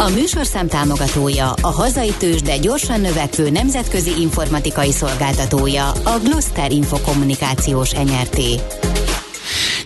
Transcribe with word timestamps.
A 0.00 0.08
műsorszám 0.08 0.68
támogatója, 0.68 1.50
a 1.62 1.66
hazai 1.68 2.12
tős, 2.18 2.42
de 2.42 2.56
gyorsan 2.56 3.00
növekvő 3.00 3.50
nemzetközi 3.50 4.20
informatikai 4.20 4.92
szolgáltatója, 4.92 5.90
a 5.90 6.18
Gloster 6.22 6.72
Infokommunikációs 6.72 7.92
NRT. 7.92 8.38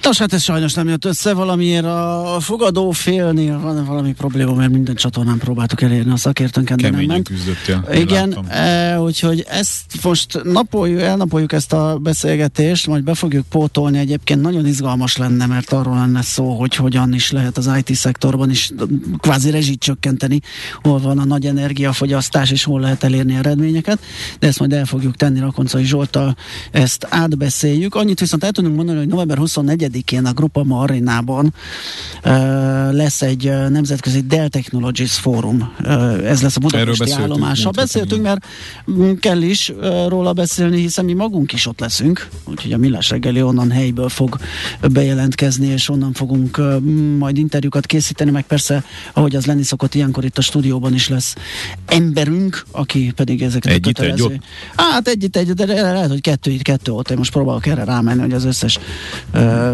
Nos, 0.03 0.19
hát 0.19 0.33
ez 0.33 0.43
sajnos 0.43 0.75
nem 0.75 0.89
jött 0.89 1.05
össze, 1.05 1.33
valamiért 1.33 1.85
a 1.85 2.37
fogadó 2.41 2.91
félnél 2.91 3.61
van 3.61 3.85
valami 3.85 4.13
probléma, 4.13 4.55
mert 4.55 4.71
minden 4.71 4.95
csatornán 4.95 5.39
próbáltuk 5.39 5.83
elérni 5.83 6.13
a 6.13 6.17
szakértőnket, 6.17 6.81
de 6.81 6.91
nem 6.91 7.05
ment. 7.05 7.29
küzdöttél. 7.29 7.89
Igen, 7.93 8.39
e, 8.49 9.01
úgyhogy 9.01 9.45
ezt 9.49 10.03
most 10.03 10.43
napoljuk, 10.45 11.01
elnapoljuk 11.01 11.53
ezt 11.53 11.73
a 11.73 11.99
beszélgetést, 11.99 12.87
majd 12.87 13.05
be 13.05 13.15
fogjuk 13.15 13.47
pótolni. 13.49 13.99
Egyébként 13.99 14.41
nagyon 14.41 14.67
izgalmas 14.67 15.17
lenne, 15.17 15.47
mert 15.47 15.73
arról 15.73 15.95
lenne 15.95 16.23
szó, 16.23 16.59
hogy 16.59 16.75
hogyan 16.75 17.15
is 17.15 17.31
lehet 17.31 17.57
az 17.57 17.71
IT 17.85 17.95
szektorban 17.95 18.51
is 18.51 18.71
kvázi 19.19 19.51
rezsit 19.51 19.81
csökkenteni, 19.81 20.41
hol 20.83 20.99
van 20.99 21.19
a 21.19 21.25
nagy 21.25 21.47
energiafogyasztás, 21.47 22.51
és 22.51 22.65
hol 22.65 22.81
lehet 22.81 23.05
elérni 23.05 23.35
eredményeket, 23.35 23.99
de 24.39 24.47
ezt 24.47 24.59
majd 24.59 24.73
el 24.73 24.85
fogjuk 24.85 25.17
tenni 25.17 25.41
Rakoncai 25.41 25.85
Zsoltal, 25.85 26.37
ezt 26.71 27.07
átbeszéljük. 27.11 27.95
Annyit 27.95 28.21
viszont 28.21 28.45
el 28.45 28.53
tudunk 28.53 28.77
mondani, 28.77 28.99
hogy 28.99 29.09
november 29.09 29.37
24 29.37 29.91
én 30.11 30.25
a 30.25 30.33
Grupama 30.33 30.79
Arénában 30.79 31.55
lesz 32.91 33.23
egy 33.23 33.53
nemzetközi 33.69 34.21
Dell 34.21 34.49
Technologies 34.49 35.15
Fórum. 35.15 35.73
Ez 36.25 36.43
lesz 36.43 36.57
a 36.57 36.61
budapesti 36.61 37.11
állomása. 37.11 37.71
Beszéltünk, 37.71 38.23
mert 38.23 38.47
kell 39.21 39.43
is 39.43 39.73
róla 40.09 40.33
beszélni, 40.33 40.81
hiszen 40.81 41.05
mi 41.05 41.13
magunk 41.13 41.53
is 41.53 41.67
ott 41.67 41.81
leszünk, 41.81 42.29
úgyhogy 42.45 42.73
a 42.73 42.77
Millás 42.77 43.11
reggeli 43.11 43.43
onnan 43.43 43.71
helyből 43.71 44.09
fog 44.09 44.39
bejelentkezni, 44.93 45.67
és 45.67 45.89
onnan 45.89 46.13
fogunk 46.13 46.61
majd 47.19 47.39
interjúkat 47.39 47.87
készíteni, 47.87 48.31
meg 48.31 48.47
persze, 48.47 48.85
ahogy 49.13 49.37
az 49.37 49.47
lenni 49.47 49.63
szokott, 49.63 49.95
ilyenkor 49.95 50.25
itt 50.25 50.39
a 50.39 50.43
stúdióban 50.43 50.95
is 50.95 51.09
lesz 51.09 51.35
emberünk, 51.87 52.65
aki 52.71 53.13
pedig 53.17 53.43
ezeket 53.43 53.73
együtt, 53.73 53.99
a 53.99 54.03
kötelező... 54.03 54.33
Egy 54.33 54.43
hát 54.77 55.09
együtt, 55.09 55.37
egy, 55.37 55.53
de 55.53 55.67
lehet, 55.93 56.09
hogy 56.09 56.21
kettő 56.21 56.51
itt, 56.51 56.63
kettő 56.63 56.93
ott. 56.93 57.11
Én 57.11 57.17
most 57.17 57.33
próbálok 57.33 57.67
erre 57.67 57.85
rámenni, 57.85 58.21
hogy 58.21 58.33
az 58.33 58.45
összes 58.45 58.79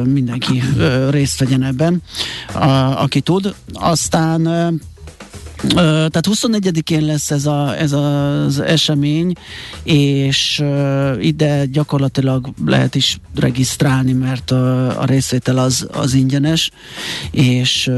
mindenki 0.08 0.62
részt 1.10 1.38
vegyen 1.38 1.62
ebben, 1.62 2.02
aki 2.94 3.20
tud. 3.20 3.54
Aztán 3.72 4.42
tehát 5.66 6.28
24-én 6.30 7.04
lesz 7.04 7.30
ez, 7.30 7.46
a, 7.46 7.78
ez 7.78 7.92
az 7.92 8.60
esemény, 8.60 9.32
és 9.82 10.64
ide 11.20 11.66
gyakorlatilag 11.66 12.52
lehet 12.66 12.94
is 12.94 13.20
regisztrálni, 13.34 14.12
mert 14.12 14.50
a, 14.50 15.00
a 15.00 15.04
részvétel 15.04 15.58
az, 15.58 15.88
az 15.92 16.14
ingyenes, 16.14 16.70
és 17.30 17.90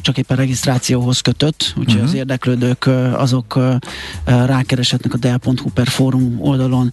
csak 0.00 0.18
éppen 0.18 0.36
regisztrációhoz 0.36 1.20
kötött, 1.20 1.74
úgyhogy 1.76 1.86
uh-huh. 1.86 2.02
az 2.02 2.10
mhm. 2.10 2.18
érdeklődők 2.18 2.86
azok 3.12 3.58
rákereshetnek 4.24 5.14
a 5.14 5.16
del.hu 5.16 5.70
per 5.74 5.86
fórum 5.86 6.36
oldalon. 6.40 6.92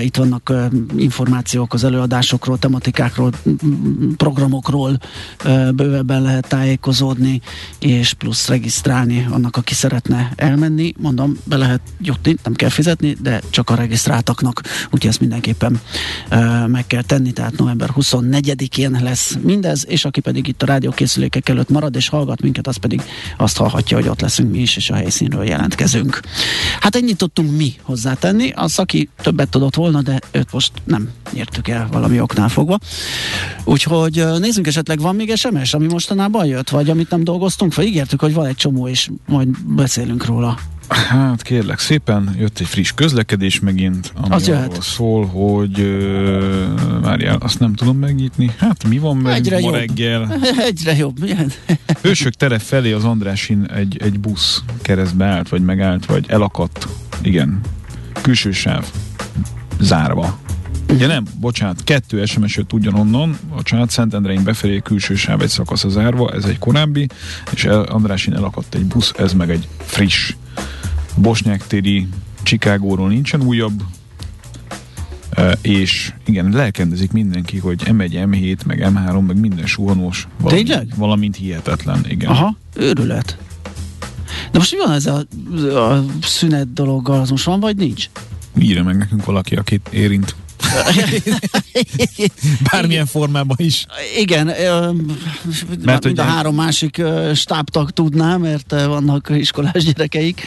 Itt 0.00 0.16
vannak 0.16 0.52
információk 0.96 1.72
az 1.72 1.84
előadásokról, 1.84 2.58
tematikákról, 2.58 3.32
programokról, 4.16 4.98
bővebben 5.74 6.22
lehet 6.22 6.48
tájékozódni, 6.48 7.40
és 7.78 8.12
plusz 8.12 8.37
plusz 8.38 8.48
regisztrálni 8.48 9.26
annak, 9.30 9.56
aki 9.56 9.74
szeretne 9.74 10.32
elmenni. 10.36 10.94
Mondom, 10.98 11.36
be 11.44 11.56
lehet 11.56 11.80
jutni, 12.00 12.36
nem 12.42 12.54
kell 12.54 12.68
fizetni, 12.68 13.16
de 13.20 13.40
csak 13.50 13.70
a 13.70 13.74
regisztráltaknak, 13.74 14.62
úgyhogy 14.84 15.06
ezt 15.06 15.20
mindenképpen 15.20 15.80
uh, 16.30 16.68
meg 16.68 16.86
kell 16.86 17.02
tenni, 17.02 17.32
tehát 17.32 17.56
november 17.56 17.90
24-én 17.96 18.98
lesz 19.02 19.36
mindez, 19.42 19.84
és 19.88 20.04
aki 20.04 20.20
pedig 20.20 20.46
itt 20.46 20.62
a 20.62 20.66
rádiókészülékek 20.66 21.48
előtt 21.48 21.68
marad 21.68 21.96
és 21.96 22.08
hallgat 22.08 22.42
minket, 22.42 22.66
az 22.66 22.76
pedig 22.76 23.02
azt 23.36 23.56
hallhatja, 23.56 23.96
hogy 23.96 24.08
ott 24.08 24.20
leszünk 24.20 24.50
mi 24.50 24.58
is, 24.58 24.76
és 24.76 24.90
a 24.90 24.94
helyszínről 24.94 25.44
jelentkezünk. 25.44 26.20
Hát 26.80 26.96
ennyit 26.96 27.16
tudtunk 27.16 27.56
mi 27.56 27.74
hozzátenni, 27.82 28.50
a 28.50 28.68
szaki 28.68 29.08
többet 29.22 29.48
tudott 29.48 29.74
volna, 29.74 30.02
de 30.02 30.20
őt 30.30 30.52
most 30.52 30.72
nem 30.84 31.08
értük 31.34 31.68
el 31.68 31.88
valami 31.92 32.20
oknál 32.20 32.48
fogva. 32.48 32.78
Úgyhogy 33.64 34.24
nézzünk 34.38 34.66
esetleg, 34.66 35.00
van 35.00 35.14
még 35.14 35.36
SMS, 35.36 35.74
ami 35.74 35.86
mostanában 35.86 36.46
jött, 36.46 36.70
vagy 36.70 36.90
amit 36.90 37.10
nem 37.10 37.24
dolgoztunk, 37.24 37.74
vagy 37.74 37.86
ígértük, 37.86 38.22
van 38.34 38.46
egy 38.46 38.56
csomó, 38.56 38.88
és 38.88 39.10
majd 39.26 39.48
beszélünk 39.64 40.24
róla. 40.24 40.58
Hát 40.88 41.42
kérlek 41.42 41.78
szépen, 41.78 42.34
jött 42.38 42.58
egy 42.58 42.66
friss 42.66 42.92
közlekedés 42.94 43.60
megint, 43.60 44.12
ami 44.14 44.34
az 44.34 44.48
arról 44.48 44.80
szól, 44.80 45.26
hogy 45.26 45.80
uh, 45.80 47.00
várjál, 47.02 47.36
azt 47.40 47.58
nem 47.58 47.74
tudom 47.74 47.98
megnyitni. 47.98 48.50
Hát 48.58 48.84
mi 48.88 48.98
van 48.98 49.16
meg 49.16 49.34
Egyre 49.34 49.58
ma 49.60 49.66
jobb. 49.66 49.74
reggel? 49.74 50.38
Egyre 50.68 50.96
jobb. 50.96 51.20
Milyen? 51.20 51.52
Hősök 52.02 52.32
tere 52.34 52.58
felé 52.58 52.92
az 52.92 53.04
Andrásin 53.04 53.64
egy, 53.64 53.96
egy 54.02 54.20
busz 54.20 54.62
keresztbe 54.82 55.24
állt, 55.24 55.48
vagy 55.48 55.62
megállt, 55.62 56.06
vagy 56.06 56.24
elakadt. 56.28 56.88
Igen. 57.22 57.60
Külső 58.22 58.50
sáv 58.50 58.84
zárva. 59.80 60.38
Ugye 60.92 61.06
nem, 61.06 61.24
bocsánat, 61.40 61.84
kettő 61.84 62.24
SMS 62.24 62.56
jött 62.56 62.72
ugyanonnan, 62.72 63.38
a 63.56 63.62
család 63.62 63.90
Szentendrein 63.90 64.44
befelé 64.44 64.78
külső 64.78 65.14
sáv 65.14 65.42
egy 65.42 65.48
szakasz 65.48 65.84
a 65.84 65.88
zárva, 65.88 66.32
ez 66.32 66.44
egy 66.44 66.58
korábbi, 66.58 67.06
és 67.52 67.64
Andrásin 67.64 68.34
elakadt 68.34 68.74
egy 68.74 68.84
busz, 68.84 69.12
ez 69.16 69.32
meg 69.32 69.50
egy 69.50 69.68
friss. 69.78 70.34
Bosnyák 71.16 71.66
téri 71.66 72.08
Csikágóról 72.42 73.08
nincsen 73.08 73.42
újabb, 73.42 73.82
Uh, 75.36 75.52
és 75.62 76.12
igen, 76.24 76.50
lelkendezik 76.50 77.12
mindenki, 77.12 77.58
hogy 77.58 77.82
M1, 77.84 78.10
M7, 78.12 78.66
meg 78.66 78.86
M3, 78.94 79.26
meg 79.26 79.40
minden 79.40 79.66
suhanós. 79.66 80.28
Valami, 80.40 80.62
Tényleg? 80.62 80.92
Valamint 80.96 81.36
hihetetlen, 81.36 82.04
igen. 82.08 82.30
Aha, 82.30 82.56
őrület. 82.74 83.38
De 84.52 84.58
most 84.58 84.72
mi 84.72 84.78
van 84.78 84.92
ez 84.92 85.06
a, 85.06 85.26
a 85.78 86.04
szünet 86.22 86.72
dologgal, 86.72 87.20
az 87.20 87.30
most 87.30 87.44
van, 87.44 87.60
vagy 87.60 87.76
nincs? 87.76 88.10
Írja 88.58 88.82
meg 88.82 88.96
nekünk 88.96 89.24
valaki, 89.24 89.54
akit 89.54 89.88
érint. 89.90 90.34
Bármilyen 92.70 93.06
formában 93.06 93.56
is. 93.60 93.86
Igen, 94.18 94.46
mert 95.84 96.04
mind 96.04 96.18
a 96.18 96.22
három 96.22 96.54
másik 96.54 97.02
stábtag 97.34 97.90
tudná, 97.90 98.36
mert 98.36 98.70
vannak 98.70 99.30
iskolás 99.30 99.84
gyerekeik. 99.84 100.42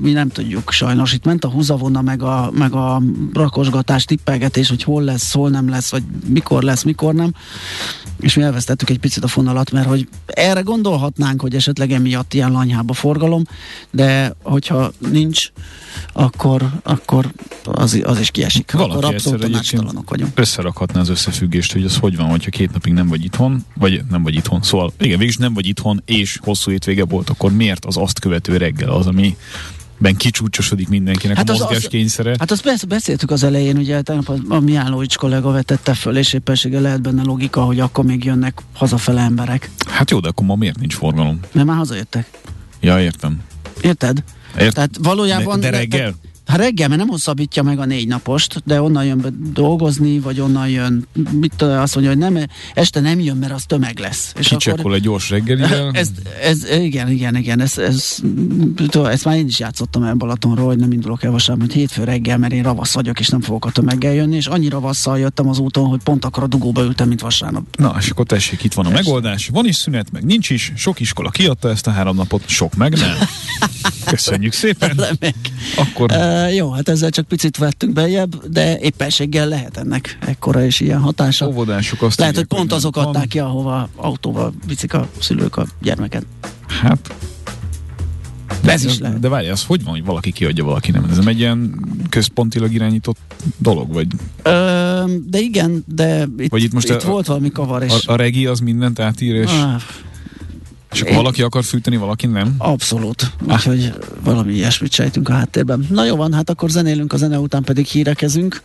Mi 0.00 0.12
nem 0.12 0.28
tudjuk 0.28 0.70
sajnos. 0.72 1.12
Itt 1.12 1.24
ment 1.24 1.44
a 1.44 1.48
húzavona, 1.48 2.02
meg 2.02 2.22
a, 2.22 2.50
meg 2.54 2.72
a 2.72 3.02
rakosgatás, 3.32 4.04
tippelgetés, 4.04 4.68
hogy 4.68 4.82
hol 4.82 5.02
lesz, 5.02 5.32
hol 5.32 5.50
nem 5.50 5.68
lesz, 5.68 5.90
vagy 5.90 6.02
mikor 6.26 6.62
lesz, 6.62 6.82
mikor 6.82 7.14
nem. 7.14 7.34
És 8.20 8.34
mi 8.34 8.42
elvesztettük 8.42 8.90
egy 8.90 8.98
picit 8.98 9.24
a 9.24 9.28
fonalat, 9.28 9.70
mert 9.70 9.86
hogy 9.86 10.08
erre 10.26 10.60
gondolhatnánk, 10.60 11.40
hogy 11.40 11.54
esetleg 11.54 11.92
emiatt 11.92 12.34
ilyen 12.34 12.52
lanyhába 12.52 12.92
forgalom, 12.92 13.42
de 13.90 14.34
hogyha 14.42 14.92
nincs, 15.10 15.50
akkor, 16.12 16.70
akkor 16.82 17.32
az, 17.64 18.00
az 18.02 18.20
is 18.20 18.30
kiesik. 18.30 18.49
Valaki 18.72 18.92
akkor 18.92 19.14
abszolút 19.14 19.40
tanácstalanok 19.40 20.10
vagyunk. 20.10 20.30
Összerakhatná 20.34 21.00
az 21.00 21.08
összefüggést, 21.08 21.72
hogy 21.72 21.84
az 21.84 21.96
hogy 21.96 22.16
van, 22.16 22.28
hogyha 22.28 22.50
két 22.50 22.72
napig 22.72 22.92
nem 22.92 23.08
vagy 23.08 23.24
itthon, 23.24 23.64
vagy 23.74 24.02
nem 24.10 24.22
vagy 24.22 24.34
itthon. 24.34 24.62
Szóval 24.62 24.92
igen, 24.98 25.18
végülis 25.18 25.36
nem 25.36 25.54
vagy 25.54 25.66
itthon, 25.66 26.02
és 26.04 26.38
hosszú 26.42 26.70
hétvége 26.70 27.04
volt, 27.04 27.30
akkor 27.30 27.52
miért 27.52 27.84
az 27.84 27.96
azt 27.96 28.18
követő 28.18 28.56
reggel 28.56 28.90
az, 28.90 29.06
ami 29.06 29.36
ben 29.98 30.16
kicsúcsosodik 30.16 30.88
mindenkinek 30.88 31.36
hát 31.36 31.48
a 31.48 31.52
mozgáskényszere. 31.52 32.36
Hát 32.38 32.50
azt 32.50 32.88
beszéltük 32.88 33.30
az 33.30 33.42
elején, 33.42 33.76
ugye 33.76 34.02
tegnap 34.02 34.40
a, 34.48 34.60
Miállóics 34.60 35.16
kollega 35.16 35.50
vetette 35.50 35.94
föl, 35.94 36.16
és 36.16 36.32
éppensége 36.32 36.80
lehet 36.80 37.02
benne 37.02 37.22
logika, 37.22 37.64
hogy 37.64 37.80
akkor 37.80 38.04
még 38.04 38.24
jönnek 38.24 38.62
hazafele 38.74 39.20
emberek. 39.20 39.70
Hát 39.86 40.10
jó, 40.10 40.20
de 40.20 40.28
akkor 40.28 40.46
ma 40.46 40.54
miért 40.54 40.78
nincs 40.78 40.94
forgalom? 40.94 41.40
Mert 41.52 41.66
már 41.66 41.76
hazajöttek. 41.76 42.30
Ja, 42.80 43.00
értem. 43.00 43.40
Érted? 43.82 44.22
Ért? 44.58 44.74
Tehát 44.74 44.90
valójában... 45.02 45.60
De, 45.60 45.70
de 45.70 45.76
reggel? 45.76 46.14
Hát 46.50 46.58
reggel, 46.58 46.88
mert 46.88 47.00
nem 47.00 47.08
hosszabbítja 47.08 47.62
meg 47.62 47.78
a 47.78 47.84
négy 47.84 48.08
napost, 48.08 48.62
de 48.64 48.82
onnan 48.82 49.04
jön 49.04 49.50
dolgozni, 49.52 50.18
vagy 50.18 50.40
onnan 50.40 50.68
jön, 50.68 51.06
mit 51.32 51.52
tudom, 51.56 51.78
azt 51.78 51.94
mondja, 51.94 52.12
hogy 52.12 52.22
nem, 52.22 52.46
este 52.74 53.00
nem 53.00 53.20
jön, 53.20 53.36
mert 53.36 53.52
az 53.52 53.64
tömeg 53.64 53.98
lesz. 53.98 54.32
És 54.38 54.52
akkor 54.52 54.94
egy 54.94 55.02
gyors 55.02 55.30
reggelivel. 55.30 55.90
Ez, 56.00 56.08
ez, 56.42 56.70
igen, 56.70 57.10
igen, 57.10 57.36
igen, 57.36 57.60
ez, 57.60 57.78
ez, 57.78 58.16
tudom, 58.76 59.04
ezt 59.04 59.24
már 59.24 59.36
én 59.36 59.46
is 59.46 59.58
játszottam 59.58 60.02
el 60.02 60.14
Balatonról, 60.14 60.66
hogy 60.66 60.78
nem 60.78 60.92
indulok 60.92 61.22
el 61.22 61.30
vasárnap, 61.30 61.70
hétfő 61.70 62.04
reggel, 62.04 62.38
mert 62.38 62.52
én 62.52 62.62
ravasz 62.62 62.94
vagyok, 62.94 63.20
és 63.20 63.28
nem 63.28 63.40
fogok 63.40 63.64
a 63.64 63.70
tömeggel 63.70 64.14
jönni, 64.14 64.36
és 64.36 64.46
annyira 64.46 64.78
ravasszal 64.78 65.18
jöttem 65.18 65.48
az 65.48 65.58
úton, 65.58 65.86
hogy 65.86 66.00
pont 66.02 66.24
akkor 66.24 66.42
a 66.42 66.46
dugóba 66.46 66.82
ültem, 66.82 67.08
mint 67.08 67.20
vasárnap. 67.20 67.76
Na, 67.76 67.96
és 67.98 68.10
akkor 68.10 68.26
tessék, 68.26 68.64
itt 68.64 68.74
van 68.74 68.86
a 68.86 68.90
megoldás. 68.90 69.48
Van 69.52 69.66
is 69.66 69.76
szünet, 69.76 70.12
meg 70.12 70.24
nincs 70.24 70.50
is. 70.50 70.72
Sok 70.76 71.00
iskola 71.00 71.30
kiadta 71.30 71.68
ezt 71.70 71.86
a 71.86 71.90
három 71.90 72.16
napot, 72.16 72.48
sok 72.48 72.74
meg 72.74 72.92
nem. 72.92 73.14
Köszönjük 74.04 74.52
szépen. 74.52 75.00
Akkor... 75.76 76.10
Uh, 76.12 76.54
jó, 76.54 76.70
hát 76.70 76.88
ezzel 76.88 77.10
csak 77.10 77.28
picit 77.28 77.56
vettünk 77.56 77.92
bejebb, 77.92 78.46
de 78.48 78.78
éppenséggel 78.78 79.48
lehet 79.48 79.76
ennek 79.76 80.18
ekkora 80.26 80.64
és 80.64 80.80
ilyen 80.80 81.00
hatása. 81.00 81.46
Óvodásuk 81.46 82.02
azt 82.02 82.18
Lehet, 82.18 82.36
hogy 82.36 82.44
pont 82.44 82.72
azok 82.72 82.96
adták 82.96 83.28
ki, 83.28 83.38
ahova 83.38 83.88
autóval 83.96 84.52
viszik 84.66 84.94
a 84.94 85.08
szülők 85.20 85.56
a 85.56 85.66
gyermeket. 85.82 86.26
Hát 86.66 87.14
de, 88.62 88.72
ez 88.72 88.84
is 88.84 88.98
lehet. 88.98 89.20
De 89.20 89.28
várj, 89.28 89.48
az 89.48 89.64
hogy 89.64 89.84
van, 89.84 89.92
hogy 89.92 90.04
valaki 90.04 90.32
kiadja, 90.32 90.64
valaki 90.64 90.90
nem? 90.90 91.06
Ez 91.10 91.16
nem 91.16 91.28
egy 91.28 91.38
ilyen 91.38 91.74
központilag 92.08 92.72
irányított 92.72 93.18
dolog, 93.56 93.92
vagy? 93.92 94.06
Ö, 94.42 95.04
de 95.26 95.38
igen, 95.38 95.84
de 95.86 96.26
itt, 96.38 96.50
vagy 96.50 96.62
itt, 96.62 96.72
most 96.72 96.88
itt 96.88 97.02
a, 97.02 97.08
volt 97.08 97.26
valami 97.26 97.50
kavar. 97.50 97.82
És... 97.82 98.06
A, 98.06 98.12
a 98.12 98.16
regi 98.16 98.46
az 98.46 98.60
mindent 98.60 98.98
átír, 98.98 99.34
és... 99.34 99.50
Ah, 99.50 99.80
és 100.92 101.00
akkor 101.00 101.12
Én... 101.12 101.16
valaki 101.16 101.42
akar 101.42 101.64
fűteni, 101.64 101.96
valaki 101.96 102.26
nem? 102.26 102.54
Abszolút. 102.58 103.32
Ah. 103.46 103.54
Úgyhogy 103.54 103.92
valami 104.24 104.52
ilyesmit 104.52 104.92
sejtünk 104.92 105.28
a 105.28 105.32
háttérben. 105.32 105.86
Na 105.90 106.04
jó 106.04 106.16
van, 106.16 106.32
hát 106.32 106.50
akkor 106.50 106.70
zenélünk 106.70 107.12
a 107.12 107.16
zene 107.16 107.38
után 107.38 107.62
pedig 107.62 107.86
hírekezünk. 107.86 108.62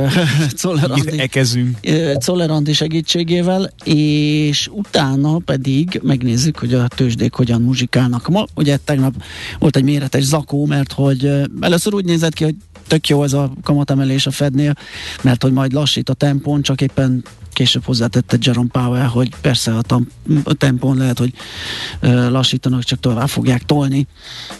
Czollerandi 2.18 2.72
segítségével, 2.72 3.72
és 3.84 4.68
utána 4.72 5.38
pedig 5.38 6.00
megnézzük, 6.02 6.58
hogy 6.58 6.74
a 6.74 6.88
tőzsdék 6.88 7.34
hogyan 7.34 7.62
muzsikálnak. 7.62 8.28
Ma 8.28 8.46
ugye 8.54 8.78
tegnap 8.84 9.14
volt 9.58 9.76
egy 9.76 9.84
méretes 9.84 10.22
zakó, 10.22 10.66
mert 10.66 10.92
hogy 10.92 11.30
először 11.60 11.94
úgy 11.94 12.04
nézett 12.04 12.34
ki, 12.34 12.44
hogy 12.44 12.54
tök 12.86 13.08
jó 13.08 13.22
ez 13.22 13.32
a 13.32 13.52
kamatemelés 13.62 14.26
a 14.26 14.30
Fednél, 14.30 14.74
mert 15.22 15.42
hogy 15.42 15.52
majd 15.52 15.72
lassít 15.72 16.08
a 16.08 16.14
tempón, 16.14 16.62
csak 16.62 16.80
éppen 16.80 17.24
később 17.58 17.84
hozzátette 17.84 18.36
Jerome 18.40 18.68
Powell, 18.72 19.06
hogy 19.06 19.30
persze 19.40 19.76
a, 19.76 19.82
tam, 19.82 20.06
a 20.44 20.54
tempón 20.54 20.96
lehet, 20.96 21.18
hogy 21.18 21.32
lassítanak, 22.30 22.84
csak 22.84 23.00
tovább 23.00 23.28
fogják 23.28 23.62
tolni, 23.62 24.06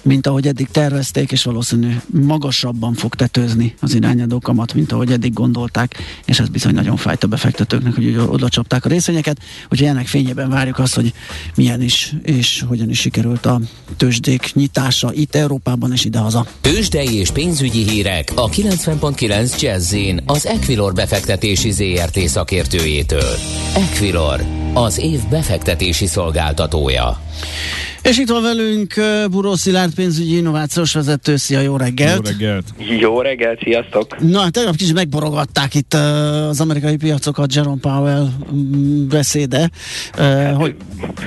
mint 0.02 0.26
ahogy 0.26 0.46
eddig 0.46 0.68
tervezték, 0.68 1.32
és 1.32 1.42
valószínű 1.42 1.96
magasabban 2.06 2.94
fog 2.94 3.14
tetőzni 3.14 3.74
az 3.80 3.94
irányadó 3.94 4.38
kamat, 4.38 4.74
mint 4.74 4.92
ahogy 4.92 5.12
eddig 5.12 5.32
gondolták, 5.32 5.96
és 6.24 6.38
ez 6.38 6.48
bizony 6.48 6.74
nagyon 6.74 6.96
fájt 6.96 7.22
a 7.22 7.26
befektetőknek, 7.26 7.94
hogy 7.94 8.16
oda 8.16 8.48
csapták 8.48 8.84
a 8.84 8.88
részvényeket, 8.88 9.38
úgyhogy 9.70 9.88
ennek 9.88 10.06
fényében 10.06 10.50
várjuk 10.50 10.78
azt, 10.78 10.94
hogy 10.94 11.12
milyen 11.54 11.82
is, 11.82 12.14
és 12.22 12.64
hogyan 12.66 12.90
is 12.90 12.98
sikerült 12.98 13.46
a 13.46 13.60
tőzsdék 13.96 14.50
nyitása 14.54 15.12
itt 15.12 15.34
Európában 15.34 15.92
és 15.92 16.04
idehaza. 16.04 16.46
Tőzsdei 16.60 17.14
és 17.14 17.30
pénzügyi 17.30 17.88
hírek 17.88 18.32
a 18.34 18.48
90.9 18.48 19.60
jazz 19.60 19.94
az 20.24 20.46
Equilor 20.46 20.92
befektetési 20.92 21.70
ZRT 21.70 22.28
szakértői 22.28 22.87
szakértőjétől. 22.88 23.34
Equilor, 23.74 24.44
az 24.74 24.98
év 24.98 25.28
befektetési 25.28 26.06
szolgáltatója. 26.06 27.27
És 28.02 28.18
itt 28.18 28.28
van 28.28 28.42
velünk 28.42 28.94
Buró 29.30 29.54
Szilárd 29.54 29.94
pénzügyi 29.94 30.36
innovációs 30.36 30.92
vezető. 30.92 31.36
Szia, 31.36 31.60
jó 31.60 31.76
reggelt! 31.76 32.16
Jó 32.16 32.30
reggelt! 32.30 32.64
Jó 33.00 33.20
reggelt, 33.20 33.60
sziasztok! 33.62 34.20
Na, 34.20 34.40
hát 34.40 34.52
tegnap 34.52 34.76
kicsit 34.76 34.94
megborogatták 34.94 35.74
itt 35.74 35.94
az 35.94 36.60
amerikai 36.60 36.96
piacokat 36.96 37.54
Jerome 37.54 37.80
Powell 37.80 38.28
mm, 38.54 39.08
beszéde. 39.08 39.70
Hát, 40.12 40.54
hogy... 40.54 40.74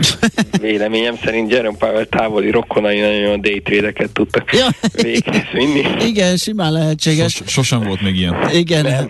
Véleményem 0.61 1.15
szerint 1.23 1.51
Jerome 1.51 1.77
Powell 1.77 2.05
távoli 2.05 2.51
rokonai 2.51 2.99
nagyon 2.99 3.33
a 3.33 3.37
daytradeket 3.37 4.09
tudtak 4.09 4.53
ja. 4.53 4.67
véghez 5.01 5.45
vinni. 5.53 5.81
Igen, 6.09 6.37
simán 6.37 6.71
lehetséges. 6.71 7.33
Sos, 7.33 7.51
sosem 7.51 7.83
volt 7.83 8.01
még 8.01 8.15
ilyen. 8.15 8.35
Igen. 8.53 8.83
Nem. 8.83 9.09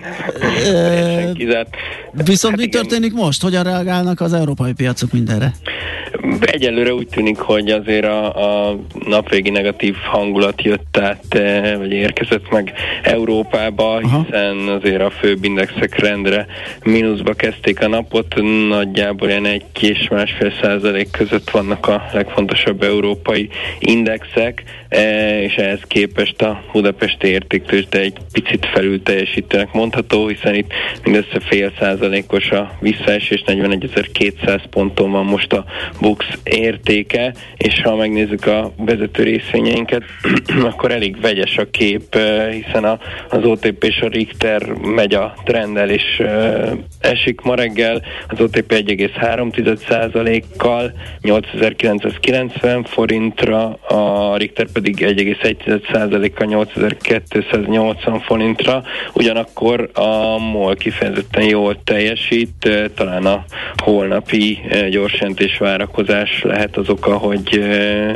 Viszont 2.12 2.54
hát 2.54 2.62
mi 2.62 2.68
igen. 2.68 2.82
történik 2.82 3.14
most? 3.14 3.42
Hogyan 3.42 3.64
reagálnak 3.64 4.22
az 4.22 4.34
európai 4.34 4.74
piacok 4.74 5.12
mindenre? 5.12 5.54
Egyelőre 6.40 6.91
úgy 6.94 7.08
tűnik, 7.08 7.38
hogy 7.38 7.70
azért 7.70 8.06
a, 8.06 8.70
a 8.70 8.80
napvégi 9.08 9.50
negatív 9.50 9.96
hangulat 9.96 10.62
jött 10.62 10.98
át, 10.98 11.36
eh, 11.36 11.78
vagy 11.78 11.92
érkezett 11.92 12.50
meg 12.50 12.74
Európába, 13.04 13.96
Aha. 13.96 14.24
hiszen 14.24 14.58
azért 14.68 15.02
a 15.02 15.10
főbb 15.10 15.44
indexek 15.44 16.00
rendre 16.00 16.46
mínuszba 16.84 17.34
kezdték 17.34 17.82
a 17.82 17.88
napot, 17.88 18.36
nagyjából 18.68 19.30
ilyen 19.30 19.46
egy 19.46 19.64
és 19.82 20.08
másfél 20.10 20.54
százalék 20.62 21.12
között 21.12 21.50
vannak 21.50 21.88
a 21.88 22.10
legfontosabb 22.14 22.84
európai 22.84 23.50
indexek, 23.80 24.64
eh, 24.90 25.42
és 25.42 25.56
ehhez 25.56 25.82
képest 25.88 26.42
a 26.42 26.64
budapesti 26.72 27.28
értéktős, 27.28 27.88
de 27.88 28.00
egy 28.00 28.18
picit 28.32 28.66
felül 28.66 29.04
teljesítőnek 29.04 29.74
mondható, 29.74 30.28
hiszen 30.28 30.56
itt 30.56 30.74
mindössze 31.04 31.40
fél 31.40 31.72
százalékos 31.80 32.50
a 32.50 32.72
visszaesés, 32.80 33.44
41.200 33.46 34.62
ponton 34.70 35.12
van 35.12 35.26
most 35.26 35.54
a 35.54 35.66
Bux 36.00 36.26
értéke, 36.82 37.34
és 37.58 37.82
ha 37.82 37.96
megnézzük 37.96 38.46
a 38.46 38.72
vezető 38.78 39.24
részvényeinket, 39.24 40.04
akkor 40.72 40.92
elég 40.92 41.22
vegyes 41.22 41.58
a 41.58 41.70
kép, 41.70 42.16
eh, 42.16 42.52
hiszen 42.52 42.84
a, 42.84 43.00
az 43.30 43.44
OTP 43.44 43.84
és 43.84 44.02
a 44.02 44.08
Richter 44.08 44.74
megy 44.74 45.14
a 45.14 45.34
trendel, 45.44 45.90
és 45.90 46.20
uh, 46.20 46.72
esik 47.00 47.42
ma 47.42 47.56
reggel, 47.56 48.02
az 48.28 48.42
OTP 48.42 48.74
1,3%-kal 48.74 50.92
8990 51.22 52.84
forintra, 52.84 53.74
a 53.74 54.38
Richter 54.38 54.72
pedig 54.72 54.96
1,1%-kal 55.00 56.48
8280 56.48 58.20
forintra, 58.20 58.84
ugyanakkor 59.14 59.90
a 59.94 60.38
MOL 60.38 60.76
kifejezetten 60.76 61.44
jól 61.44 61.84
teljesít, 61.84 62.50
eh, 62.60 62.86
talán 62.96 63.26
a 63.26 63.44
holnapi 63.84 64.60
gyorsjelentés 64.90 65.58
várakozás 65.58 66.42
lehet 66.44 66.71
az 66.78 66.90
oka, 66.90 67.18
hogy, 67.18 67.64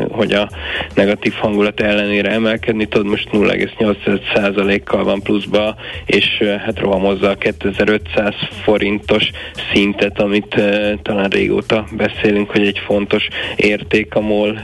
hogy 0.09 0.33
a 0.33 0.49
negatív 0.93 1.33
hangulat 1.33 1.79
ellenére 1.79 2.31
emelkedni 2.31 2.85
tud, 2.85 3.05
most 3.05 3.29
0,8%-kal 3.31 5.03
van 5.03 5.21
pluszba, 5.21 5.75
és 6.05 6.43
hát 6.65 6.79
rohamozza 6.79 7.29
a 7.29 7.35
2500 7.35 8.33
forintos 8.63 9.29
szintet, 9.73 10.19
amit 10.19 10.61
talán 11.01 11.29
régóta 11.29 11.85
beszélünk, 11.97 12.49
hogy 12.49 12.67
egy 12.67 12.81
fontos 12.85 13.27
érték 13.55 14.15
a 14.15 14.19
MOL 14.19 14.59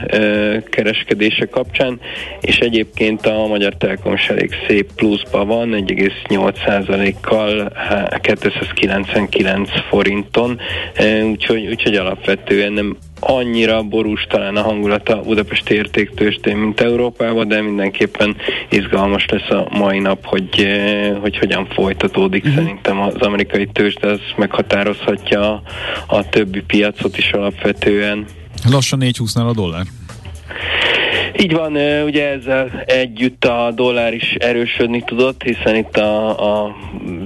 kereskedése 0.70 1.46
kapcsán, 1.46 2.00
és 2.40 2.58
egyébként 2.58 3.26
a 3.26 3.46
Magyar 3.46 3.74
Telekom 3.74 4.12
is 4.12 4.28
elég 4.28 4.50
szép 4.68 4.90
pluszba 4.96 5.44
van, 5.44 5.70
1,8%-kal 5.70 7.72
299 8.20 9.70
forinton, 9.88 10.60
úgyhogy, 11.24 11.66
úgyhogy 11.66 11.94
alapvetően 11.94 12.72
nem 12.72 12.96
annyira 13.24 13.82
borús 13.82 14.26
talán 14.28 14.56
a 14.56 14.62
hangulata 14.62 15.20
Budapesti 15.20 15.74
értéktőstén, 15.74 16.56
mint 16.56 16.80
Európában, 16.80 17.48
de 17.48 17.62
mindenképpen 17.62 18.36
izgalmas 18.70 19.26
lesz 19.28 19.50
a 19.50 19.68
mai 19.70 19.98
nap, 19.98 20.24
hogy, 20.24 20.48
eh, 20.58 21.16
hogy 21.20 21.38
hogyan 21.38 21.66
folytatódik. 21.66 22.46
Mm-hmm. 22.46 22.56
Szerintem 22.56 23.00
az 23.00 23.14
amerikai 23.14 23.66
tőzsde 23.66 24.08
az 24.08 24.20
meghatározhatja 24.36 25.52
a, 25.52 25.62
a 26.06 26.28
többi 26.28 26.60
piacot 26.60 27.18
is 27.18 27.30
alapvetően. 27.30 28.26
Lassan 28.70 28.98
4-20-nál 29.02 29.48
a 29.48 29.52
dollár. 29.52 29.84
Így 31.38 31.52
van, 31.52 31.76
ugye 32.04 32.28
ezzel 32.28 32.82
együtt 32.86 33.44
a 33.44 33.72
dollár 33.74 34.14
is 34.14 34.34
erősödni 34.34 35.02
tudott, 35.06 35.42
hiszen 35.42 35.76
itt 35.76 35.96
a, 35.96 36.28
a 36.64 36.76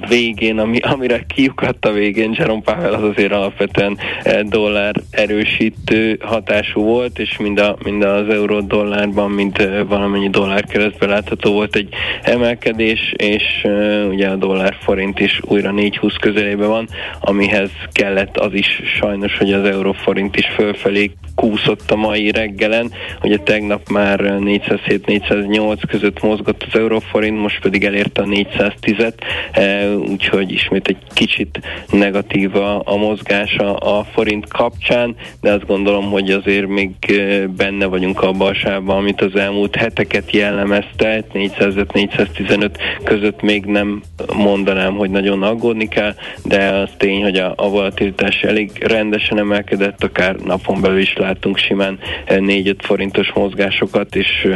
végén, 0.09 0.59
ami, 0.59 0.79
amire 0.79 1.25
kiukadt 1.27 1.85
a 1.85 1.93
végén 1.93 2.35
Jerome 2.39 2.61
Powell 2.65 2.93
az 2.93 3.03
azért 3.03 3.33
alapvetően 3.33 3.99
dollár 4.43 4.95
erősítő 5.11 6.19
hatású 6.21 6.83
volt, 6.83 7.19
és 7.19 7.37
mind, 7.39 7.59
a, 7.59 7.77
mind 7.85 8.03
az 8.03 8.29
euró 8.29 8.61
dollárban, 8.61 9.31
mind 9.31 9.85
valamennyi 9.89 10.31
dollár 10.31 10.65
keresztbe 10.65 11.07
látható 11.07 11.53
volt 11.53 11.77
egy 11.77 11.89
emelkedés, 12.23 13.15
és 13.17 13.67
ugye 14.09 14.29
a 14.29 14.37
dollár 14.37 14.77
forint 14.83 15.21
is 15.21 15.41
újra 15.45 15.73
4-20 15.77 16.17
közelébe 16.21 16.67
van, 16.67 16.89
amihez 17.21 17.71
kellett 17.93 18.37
az 18.37 18.53
is 18.53 18.83
sajnos, 18.99 19.39
hogy 19.39 19.53
az 19.53 19.65
euró 19.65 19.93
forint 19.93 20.37
is 20.37 20.47
fölfelé 20.55 21.11
kúszott 21.35 21.91
a 21.91 21.97
mai 21.97 22.31
reggelen, 22.31 22.93
ugye 23.23 23.39
tegnap 23.39 23.89
már 23.97 24.07
már 24.07 24.39
407-408 24.41 25.83
között 25.89 26.23
mozgott 26.23 26.63
az 26.63 26.79
euróforint, 26.79 27.41
most 27.41 27.61
pedig 27.61 27.85
elérte 27.85 28.23
a 28.23 28.25
410-et, 28.25 29.15
úgyhogy 30.11 30.53
ismét 30.53 30.89
egy 30.89 30.97
kicsit 31.15 31.61
negatív 31.91 32.57
a, 32.57 32.97
mozgása 32.97 33.77
a 33.77 34.05
forint 34.05 34.49
kapcsán, 34.49 35.17
de 35.41 35.53
azt 35.53 35.67
gondolom, 35.67 36.11
hogy 36.11 36.31
azért 36.31 36.67
még 36.67 36.91
benne 37.57 37.87
vagyunk 37.87 38.23
a 38.23 38.55
sávban, 38.55 38.97
amit 38.97 39.21
az 39.21 39.37
elmúlt 39.37 39.77
heteket 39.77 40.31
jellemezte, 40.31 41.25
405-415 41.35 42.71
között 43.05 43.43
még 43.43 43.65
nem 43.65 44.03
mondanám, 44.35 44.95
hogy 44.95 45.11
nagyon 45.11 45.43
aggódni 45.43 45.89
kell, 45.89 46.15
de 46.45 46.69
az 46.69 46.89
tény, 46.97 47.23
hogy 47.23 47.37
a, 47.37 47.53
a 47.57 47.69
volatilitás 47.69 48.43
elég 48.43 48.71
rendesen 48.81 49.39
emelkedett, 49.39 50.03
akár 50.03 50.37
napon 50.37 50.81
belül 50.81 50.99
is 50.99 51.17
látunk 51.17 51.59
simán 51.59 51.99
4-5 52.27 52.75
forintos 52.79 53.31
mozgásokat, 53.87 54.17
és 54.17 54.49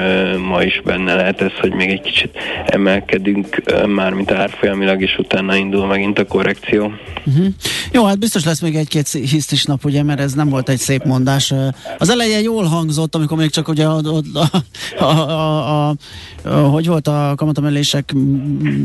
ma 0.48 0.62
is 0.62 0.80
benne 0.84 1.14
lehet 1.14 1.40
ez, 1.40 1.52
hogy 1.60 1.72
még 1.72 1.90
egy 1.90 2.00
kicsit 2.00 2.30
emelkedünk, 2.66 3.62
mármint 3.86 4.30
árfolyamilag, 4.30 5.02
és 5.02 5.18
utána 5.18 5.56
indul 5.56 5.86
megint 5.86 6.18
a 6.18 6.24
korrekció. 6.24 6.92
Uh-huh. 7.26 7.46
Jó, 7.92 8.04
hát 8.04 8.18
biztos 8.18 8.44
lesz 8.44 8.60
még 8.60 8.74
egy-két 8.74 9.08
hisztis 9.08 9.64
nap, 9.64 9.84
ugye, 9.84 10.02
mert 10.02 10.20
ez 10.20 10.32
nem 10.32 10.48
volt 10.48 10.68
egy 10.68 10.78
szép 10.78 11.04
mondás. 11.04 11.54
Az 11.98 12.08
eleje 12.08 12.40
jól 12.40 12.64
hangzott, 12.64 13.14
amikor 13.14 13.36
még 13.36 13.50
csak 13.50 13.68
ugye 13.68 13.84
a, 13.84 14.00
a, 14.32 14.44
a, 14.98 15.04
a, 15.04 15.28
a, 15.28 15.88
a 15.88 15.94
hogy 16.48 16.86
volt 16.86 17.08
a 17.08 17.32
kamatamelések 17.36 18.14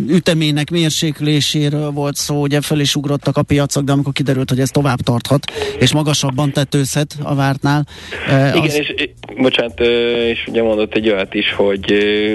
ütemének 0.08 0.70
mérsékléséről 0.70 1.92
volt 1.92 2.16
szó, 2.16 2.42
ugye 2.42 2.62
föl 2.62 2.80
is 2.80 2.96
ugrottak 2.96 3.38
a 3.38 3.44
piacok, 3.44 3.84
de 3.84 3.92
amikor 3.92 4.14
kiderült, 4.14 4.50
hogy 4.50 4.60
ez 4.60 4.70
tovább 4.70 5.00
tarthat, 5.00 5.52
és 5.80 5.94
magasabban 5.94 6.52
tetőzhet 6.52 7.16
a 7.24 7.36
vártnál. 7.36 7.88
Igen, 8.28 8.62
az... 8.62 8.74
és 8.74 9.10
bocsánat, 9.38 9.80
és 10.36 10.48
ugye 10.48 10.64
mondott 10.64 10.96
egy 10.96 11.10
olyat 11.10 11.34
is, 11.34 11.54
hogy, 11.54 11.94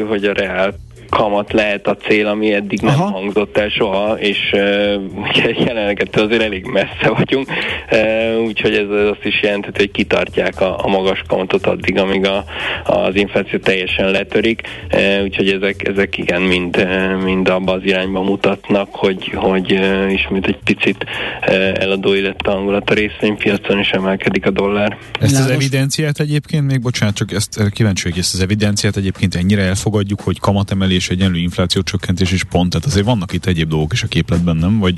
hogy 0.09 0.25
a 0.25 0.33
reál 0.33 0.75
kamat 1.11 1.53
lehet 1.53 1.87
a 1.87 1.97
cél, 1.97 2.27
ami 2.27 2.53
eddig 2.55 2.81
nem 2.81 3.01
Aha. 3.01 3.11
hangzott 3.11 3.57
el 3.57 3.69
soha, 3.69 4.19
és 4.19 4.39
uh, 4.53 5.65
jelenleg 5.67 6.01
ettől 6.01 6.25
azért 6.25 6.43
elég 6.43 6.65
messze 6.65 7.09
vagyunk, 7.17 7.47
uh, 7.93 8.43
úgyhogy 8.47 8.75
ez 8.75 9.09
azt 9.11 9.25
is 9.25 9.43
jelentett, 9.43 9.77
hogy 9.77 9.91
kitartják 9.91 10.61
a, 10.61 10.85
a 10.85 10.89
magas 10.89 11.23
kamatot 11.27 11.67
addig, 11.67 11.99
amíg 11.99 12.27
a, 12.27 12.45
az 12.85 13.15
infláció 13.15 13.59
teljesen 13.59 14.11
letörik, 14.11 14.63
uh, 14.93 15.23
úgyhogy 15.23 15.49
ezek, 15.49 15.89
ezek 15.89 16.19
igen 16.19 16.43
mind, 16.43 16.77
uh, 16.77 17.23
mind 17.23 17.49
abba 17.49 17.73
az 17.73 17.83
irányba 17.85 18.23
mutatnak, 18.23 18.89
hogy, 18.95 19.33
hogy 19.35 19.73
uh, 19.73 20.13
ismét 20.13 20.47
egy 20.47 20.59
picit 20.65 21.05
uh, 21.47 21.55
eladói 21.75 22.21
lett 22.21 22.47
a 22.47 22.51
hangulat 22.51 22.91
a 22.91 22.95
részvénypiacon, 22.95 23.79
és 23.79 23.91
emelkedik 23.91 24.47
a 24.47 24.51
dollár. 24.51 24.99
Ezt 25.21 25.39
az 25.39 25.51
evidenciát 25.51 26.21
egyébként, 26.21 26.67
még 26.67 26.81
bocsánat, 26.81 27.15
csak 27.15 27.33
ezt 27.33 27.71
kíváncsi, 27.71 28.09
hogy 28.09 28.19
ezt 28.19 28.35
az 28.35 28.41
evidenciát 28.41 28.97
egyébként 28.97 29.35
ennyire 29.35 29.63
elfogadjuk, 29.63 30.21
hogy 30.21 30.39
kamatemelés 30.39 31.00
és 31.01 31.09
egyenlő 31.09 31.39
infláció 31.39 31.83
csökkentés 31.83 32.33
is 32.33 32.45
pont, 32.45 32.71
tehát 32.71 32.87
azért 32.87 33.07
vannak 33.07 33.33
itt 33.33 33.47
egyéb 33.47 33.69
dolgok 33.69 33.93
is 33.93 34.03
a 34.03 34.07
képletben, 34.07 34.57
nem? 34.57 34.79
Vagy... 34.79 34.95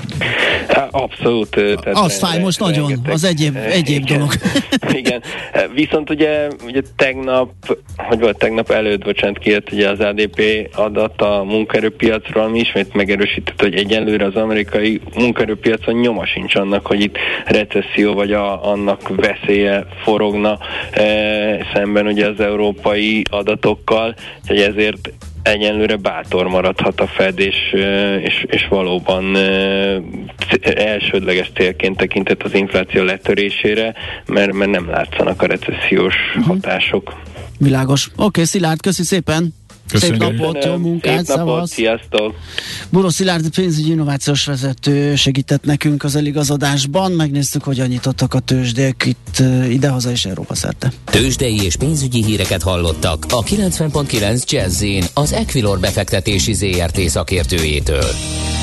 Abszolút. 0.91 1.49
Tehát 1.49 1.87
az 1.87 2.19
fáj 2.19 2.39
most 2.39 2.59
nagyon, 2.59 2.87
rengeteg, 2.87 3.13
az 3.13 3.23
egyéb, 3.23 3.55
egyéb 3.79 4.03
igen, 4.03 4.17
dolog. 4.17 4.33
igen, 5.01 5.21
viszont 5.73 6.09
ugye, 6.09 6.47
ugye 6.65 6.81
tegnap, 6.95 7.51
hogy 7.95 8.19
volt 8.19 8.37
tegnap 8.37 8.71
előtt, 8.71 9.03
bocsánat, 9.03 9.39
kijött 9.39 9.71
ugye 9.71 9.89
az 9.89 9.99
ADP 9.99 10.41
adat 10.75 11.21
a 11.21 11.43
munkaerőpiacról, 11.43 12.43
ami 12.43 12.59
ismét 12.59 12.93
megerősített, 12.93 13.61
hogy 13.61 13.75
egyenlőre 13.75 14.25
az 14.25 14.35
amerikai 14.35 15.01
munkaerőpiacon 15.15 15.95
nyoma 15.95 16.25
sincs 16.25 16.55
annak, 16.55 16.85
hogy 16.85 17.01
itt 17.01 17.17
recesszió 17.45 18.13
vagy 18.13 18.31
a, 18.31 18.71
annak 18.71 19.15
veszélye 19.15 19.85
forogna 20.03 20.57
e, 20.91 21.03
szemben 21.73 22.07
ugye 22.07 22.27
az 22.27 22.39
európai 22.39 23.21
adatokkal, 23.29 24.15
hogy 24.47 24.59
ezért 24.59 25.11
egyenlőre 25.43 25.95
bátor 25.95 26.47
maradhat 26.47 26.99
a 26.99 27.07
Fed, 27.07 27.39
és, 27.39 27.55
és, 28.21 28.45
és 28.47 28.67
valóban 28.69 29.35
elsődleges 30.61 31.51
célként 31.55 31.97
tekintett 31.97 32.43
az 32.43 32.53
infláció 32.53 33.03
letörésére, 33.03 33.93
mert, 34.25 34.53
mert 34.53 34.71
nem 34.71 34.89
látszanak 34.89 35.41
a 35.41 35.45
recessziós 35.45 36.15
uh-huh. 36.27 36.45
hatások. 36.45 37.13
Világos. 37.57 38.07
Oké, 38.07 38.23
okay, 38.23 38.43
Szilárd, 38.43 38.81
köszi 38.81 39.03
szépen! 39.03 39.62
Köszönjük. 39.89 40.21
Szép 40.21 40.39
napot, 40.39 40.65
jó 40.65 40.75
munkát, 40.75 41.25
Szép 41.25 41.37
napot, 41.37 41.67
sziasztok! 41.67 42.35
Buró 42.89 43.09
Szilárd 43.09 43.49
pénzügyi 43.49 43.91
innovációs 43.91 44.45
vezető 44.45 45.15
segített 45.15 45.63
nekünk 45.63 46.03
az 46.03 46.15
eligazodásban. 46.15 47.11
Megnéztük, 47.11 47.63
hogyan 47.63 47.87
nyitottak 47.87 48.33
a 48.33 48.39
tőzsdék 48.39 49.03
itt 49.05 49.43
idehaza 49.69 50.11
és 50.11 50.25
Európa 50.25 50.55
szerte. 50.55 50.91
Tőzsdei 51.05 51.63
és 51.63 51.75
pénzügyi 51.75 52.23
híreket 52.23 52.61
hallottak 52.61 53.25
a 53.29 53.43
90.9 53.43 54.49
jazz 54.49 54.83
az 55.13 55.33
Equilor 55.33 55.79
befektetési 55.79 56.53
ZRT 56.53 56.99
szakértőjétől. 56.99 58.05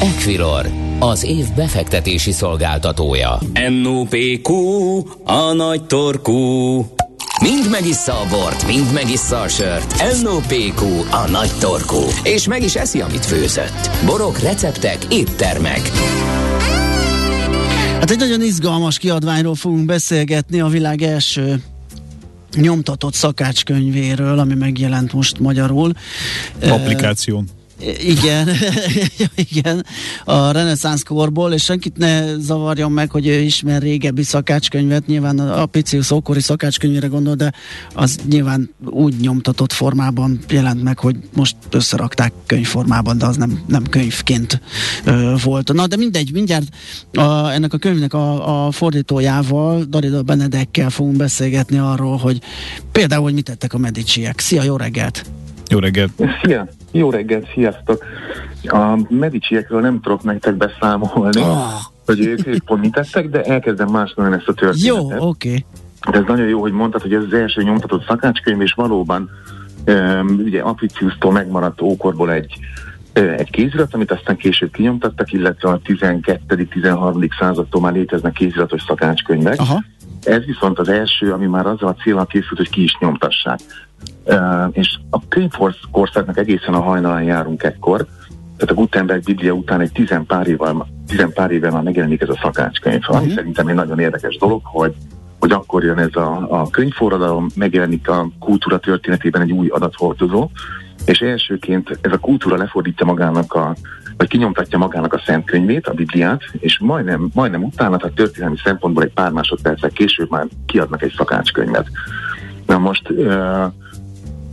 Equilor, 0.00 0.70
az 0.98 1.24
év 1.24 1.46
befektetési 1.56 2.32
szolgáltatója. 2.32 3.38
NOPQ, 3.82 4.52
a 5.24 5.52
nagy 5.52 5.84
torkú. 5.84 6.86
Mind 7.40 7.70
megissza 7.70 8.20
a 8.20 8.26
bort, 8.28 8.66
mind 8.66 8.92
megissza 8.92 9.40
a 9.40 9.48
sört. 9.48 10.22
NOPQ, 10.22 10.82
a 11.10 11.30
nagy 11.30 11.50
torkú. 11.60 12.00
És 12.22 12.46
meg 12.46 12.62
is 12.62 12.74
eszi, 12.74 13.00
amit 13.00 13.26
főzött. 13.26 13.90
Borok, 14.04 14.38
receptek, 14.38 14.98
éttermek. 15.10 15.80
Hát 18.00 18.10
egy 18.10 18.18
nagyon 18.18 18.42
izgalmas 18.42 18.98
kiadványról 18.98 19.54
fogunk 19.54 19.84
beszélgetni, 19.84 20.60
a 20.60 20.66
világ 20.66 21.02
első 21.02 21.62
nyomtatott 22.54 23.14
szakácskönyvéről, 23.14 24.38
ami 24.38 24.54
megjelent 24.54 25.12
most 25.12 25.38
magyarul. 25.38 25.92
Applikáción. 26.62 27.48
Igen, 27.98 28.48
igen, 29.50 29.86
a 30.24 30.50
reneszánsz 30.50 31.02
korból, 31.02 31.52
és 31.52 31.62
senkit 31.62 31.96
ne 31.96 32.36
zavarjon 32.38 32.92
meg, 32.92 33.10
hogy 33.10 33.26
ő 33.26 33.40
ismer 33.40 33.82
régebbi 33.82 34.22
szakácskönyvet, 34.22 35.06
nyilván 35.06 35.38
a 35.38 35.66
Picius 35.66 36.10
ókori 36.10 36.40
szakácskönyvére 36.40 37.06
gondol, 37.06 37.34
de 37.34 37.52
az 37.94 38.18
nyilván 38.28 38.70
úgy 38.84 39.14
nyomtatott 39.20 39.72
formában 39.72 40.38
jelent 40.48 40.82
meg, 40.82 40.98
hogy 40.98 41.16
most 41.34 41.56
összerakták 41.70 42.32
könyvformában, 42.46 43.18
de 43.18 43.26
az 43.26 43.36
nem, 43.36 43.60
nem 43.66 43.82
könyvként 43.82 44.60
ö, 45.04 45.34
volt. 45.42 45.72
Na, 45.72 45.86
de 45.86 45.96
mindegy, 45.96 46.32
mindjárt 46.32 46.68
a, 47.12 47.50
ennek 47.50 47.72
a 47.72 47.78
könyvnek 47.78 48.14
a, 48.14 48.66
a 48.66 48.70
fordítójával, 48.70 49.84
Darida 49.84 50.22
Benedekkel 50.22 50.90
fogunk 50.90 51.16
beszélgetni 51.16 51.78
arról, 51.78 52.16
hogy 52.16 52.40
például, 52.92 53.22
hogy 53.22 53.34
mit 53.34 53.44
tettek 53.44 53.72
a 53.74 53.78
mediciek. 53.78 54.40
Szia, 54.40 54.62
jó 54.62 54.76
reggelt! 54.76 55.24
Jó 55.68 55.78
reggelt! 55.78 56.12
Szia! 56.42 56.68
Jó 56.90 57.10
reggelt, 57.10 57.46
sziasztok! 57.54 58.04
A 58.62 58.98
mediciekről 59.08 59.80
nem 59.80 60.00
tudok 60.00 60.22
nektek 60.22 60.54
beszámolni, 60.54 61.40
oh. 61.40 61.56
hogy 62.06 62.26
ők, 62.26 62.46
ők 62.46 62.64
pont 62.64 62.80
mit 62.80 62.92
tettek, 62.92 63.28
de 63.28 63.42
elkezdem 63.42 63.88
másolni 63.88 64.34
ezt 64.34 64.48
a 64.48 64.52
történetet. 64.52 65.20
Jó, 65.20 65.28
oké. 65.28 65.48
Okay. 65.48 65.64
De 66.10 66.18
ez 66.18 66.24
nagyon 66.26 66.48
jó, 66.48 66.60
hogy 66.60 66.72
mondtad, 66.72 67.02
hogy 67.02 67.14
ez 67.14 67.22
az 67.22 67.32
első 67.32 67.62
nyomtatott 67.62 68.06
szakácskönyv, 68.06 68.60
és 68.60 68.72
valóban 68.72 69.30
um, 69.86 70.40
ugye 70.44 70.60
Apiciusztól 70.60 71.32
megmaradt 71.32 71.80
ókorból 71.80 72.32
egy 72.32 72.58
egy 73.12 73.50
kézirat, 73.50 73.94
amit 73.94 74.10
aztán 74.10 74.36
később 74.36 74.70
kinyomtattak, 74.70 75.32
illetve 75.32 75.68
a 75.68 75.80
12.-13. 75.80 77.28
századtól 77.38 77.80
már 77.80 77.92
léteznek 77.92 78.32
kéziratos 78.32 78.82
szakácskönyvek. 78.82 79.58
Aha. 79.58 79.82
Ez 80.22 80.44
viszont 80.44 80.78
az 80.78 80.88
első, 80.88 81.32
ami 81.32 81.46
már 81.46 81.66
azzal 81.66 81.88
a 81.88 82.02
célral 82.02 82.26
készült, 82.26 82.56
hogy 82.56 82.70
ki 82.70 82.82
is 82.82 82.96
nyomtassák. 83.00 83.58
És 84.72 84.98
a 85.10 85.28
könyvkorszaknak 85.28 86.38
egészen 86.38 86.74
a 86.74 86.80
hajnalán 86.80 87.22
járunk 87.22 87.62
ekkor, 87.62 88.06
tehát 88.56 88.74
a 88.74 88.80
Gutenberg 88.80 89.22
Biblia 89.22 89.52
után 89.52 89.80
egy 89.80 89.92
tizen 89.92 90.26
pár 90.26 90.48
évvel, 90.48 90.86
tizen 91.06 91.32
pár 91.32 91.50
évvel 91.50 91.70
már 91.70 91.82
megjelenik 91.82 92.20
ez 92.20 92.28
a 92.28 92.38
szakácskönyv, 92.42 93.02
ami 93.06 93.18
uh-huh. 93.18 93.34
szerintem 93.34 93.66
egy 93.66 93.74
nagyon 93.74 93.98
érdekes 93.98 94.36
dolog, 94.36 94.60
hogy 94.64 94.94
hogy 95.40 95.52
akkor 95.52 95.84
jön 95.84 95.98
ez 95.98 96.14
a, 96.14 96.60
a 96.60 96.70
könyvforradalom, 96.70 97.46
megjelenik 97.54 98.08
a 98.08 98.28
kultúra 98.38 98.78
történetében 98.78 99.42
egy 99.42 99.52
új 99.52 99.68
adathordozó, 99.68 100.50
és 101.04 101.18
elsőként 101.18 101.98
ez 102.00 102.12
a 102.12 102.18
kultúra 102.18 102.56
lefordítja 102.56 103.06
magának 103.06 103.54
a, 103.54 103.74
vagy 104.16 104.28
kinyomtatja 104.28 104.78
magának 104.78 105.14
a 105.14 105.22
Szent 105.26 105.44
Könyvét, 105.44 105.86
a 105.86 105.92
Bibliát, 105.92 106.42
és 106.58 106.78
majdnem, 106.78 107.30
majdnem 107.34 107.62
utána, 107.62 107.96
tehát 107.96 108.14
történelmi 108.14 108.56
szempontból 108.64 109.02
egy 109.02 109.12
pár 109.12 109.30
másodperccel 109.30 109.90
később 109.90 110.30
már 110.30 110.46
kiadnak 110.66 111.02
egy 111.02 111.14
szakácskönyvet. 111.16 111.86
Na 112.66 112.78
most 112.78 113.10
uh, 113.10 113.64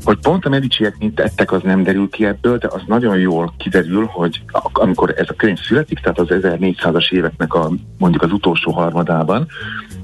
hogy 0.08 0.20
pont 0.20 0.46
a 0.46 0.50
Mediciek 0.50 0.98
mit 1.00 1.16
tettek, 1.16 1.52
az 1.52 1.62
nem 1.62 1.84
derül 1.84 2.10
ki 2.10 2.26
ebből, 2.26 2.58
de 2.58 2.68
az 2.72 2.82
nagyon 2.86 3.18
jól 3.18 3.54
kiderül, 3.58 4.06
hogy 4.06 4.42
amikor 4.72 5.14
ez 5.18 5.26
a 5.30 5.34
könyv 5.34 5.58
születik, 5.58 6.00
tehát 6.00 6.20
az 6.20 6.28
1400-as 6.30 7.12
éveknek 7.12 7.54
a 7.54 7.72
mondjuk 7.98 8.24
az 8.24 8.32
utolsó 8.32 8.72
harmadában, 8.72 9.48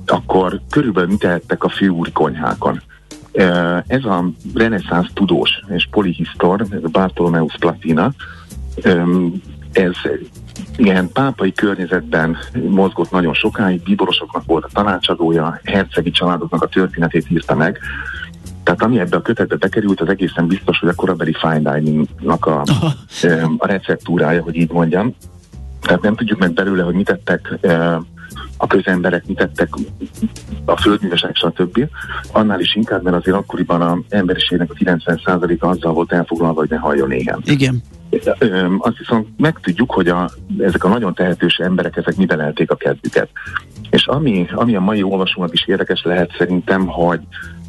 akkor 0.05 0.59
körülbelül 0.69 1.09
mit 1.09 1.19
tehettek 1.19 1.63
a 1.63 1.69
főúri 1.69 2.11
konyhákon. 2.11 2.81
Ez 3.87 4.03
a 4.03 4.29
reneszánsz 4.53 5.09
tudós 5.13 5.63
és 5.67 5.87
polihisztor, 5.91 6.65
Bartolomeus 6.91 7.55
Platina, 7.59 8.11
ez 9.71 9.93
ilyen 10.77 11.11
pápai 11.11 11.53
környezetben 11.53 12.37
mozgott 12.69 13.11
nagyon 13.11 13.33
sokáig, 13.33 13.83
bíborosoknak 13.83 14.45
volt 14.45 14.63
a 14.63 14.69
tanácsadója, 14.73 15.59
hercegi 15.63 16.11
családoknak 16.11 16.63
a 16.63 16.67
történetét 16.67 17.29
írta 17.29 17.55
meg, 17.55 17.79
Tehát 18.63 18.81
ami 18.81 18.99
ebbe 18.99 19.17
a 19.17 19.21
kötetbe 19.21 19.55
bekerült, 19.55 20.01
az 20.01 20.09
egészen 20.09 20.47
biztos, 20.47 20.79
hogy 20.79 20.89
a 20.89 20.95
korabeli 20.95 21.33
fine 21.33 21.79
dining-nak 21.79 22.45
a, 22.45 22.63
a 23.57 23.67
receptúrája, 23.67 24.41
hogy 24.41 24.55
így 24.55 24.71
mondjam. 24.71 25.15
Tehát 25.81 26.01
nem 26.01 26.15
tudjuk 26.15 26.39
meg 26.39 26.53
belőle, 26.53 26.83
hogy 26.83 26.95
mit 26.95 27.05
tettek 27.05 27.59
a 28.57 28.67
közemberek, 28.67 29.25
mit 29.25 29.37
tettek 29.37 29.69
a 30.65 30.77
földművesek, 30.77 31.35
stb. 31.35 31.89
Annál 32.31 32.59
is 32.59 32.75
inkább, 32.75 33.03
mert 33.03 33.15
azért 33.15 33.37
akkoriban 33.37 33.81
az 33.81 33.97
emberiségnek 34.09 34.71
a 34.71 34.73
90%-a 34.73 35.67
azzal 35.67 35.93
volt 35.93 36.11
elfoglalva, 36.11 36.59
hogy 36.59 36.69
ne 36.69 36.77
halljon 36.77 37.11
éhen. 37.11 37.41
Igen. 37.45 37.81
Azt 38.77 38.97
viszont 38.97 39.27
megtudjuk, 39.37 39.91
hogy 39.91 40.07
a, 40.07 40.29
ezek 40.59 40.83
a 40.83 40.87
nagyon 40.87 41.13
tehetős 41.13 41.55
emberek, 41.55 41.97
ezek 41.97 42.15
miben 42.15 42.41
elték 42.41 42.71
a 42.71 42.75
kezdüket. 42.75 43.29
És 43.89 44.07
ami, 44.07 44.47
ami 44.51 44.75
a 44.75 44.79
mai 44.79 45.03
olvasónak 45.03 45.53
is 45.53 45.67
érdekes 45.67 46.03
lehet 46.03 46.35
szerintem, 46.37 46.87
hogy 46.87 47.19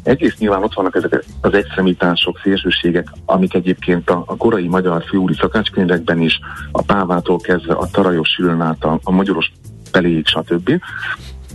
egész 0.05 0.37
nyilván 0.37 0.63
ott 0.63 0.73
vannak 0.73 0.95
ezek 0.95 1.23
az 1.41 1.53
egyszemítások, 1.53 2.39
szélsőségek, 2.43 3.07
amik 3.25 3.53
egyébként 3.53 4.09
a, 4.09 4.23
a 4.27 4.35
korai 4.35 4.67
magyar 4.67 5.03
főúri 5.03 5.33
szakácskönyvekben 5.33 6.21
is, 6.21 6.39
a 6.71 6.81
Pávától 6.81 7.39
kezdve 7.39 7.73
a 7.73 7.87
Tarajos 7.91 8.29
Sülön 8.29 8.61
át 8.61 8.83
a, 8.83 8.99
a 9.03 9.11
magyaros 9.11 9.51
peléig, 9.91 10.27
stb. 10.27 10.81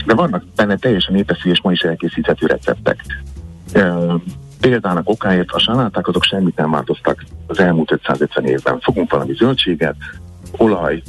De 0.06 0.14
vannak 0.14 0.44
benne 0.56 0.76
teljesen 0.76 1.14
népeszű 1.14 1.50
és 1.50 1.60
ma 1.62 1.72
is 1.72 1.80
elkészíthető 1.80 2.46
receptek. 2.46 3.04
E, 3.72 3.94
példának 4.60 5.08
okáért 5.08 5.50
a 5.50 5.58
saláták 5.58 6.08
azok 6.08 6.24
semmit 6.24 6.56
nem 6.56 6.70
változtak 6.70 7.24
az 7.46 7.58
elmúlt 7.60 7.92
550 7.92 8.44
évben. 8.44 8.80
Fogunk 8.80 9.10
valami 9.10 9.34
zöldséget, 9.34 9.96
olaj, 10.56 11.02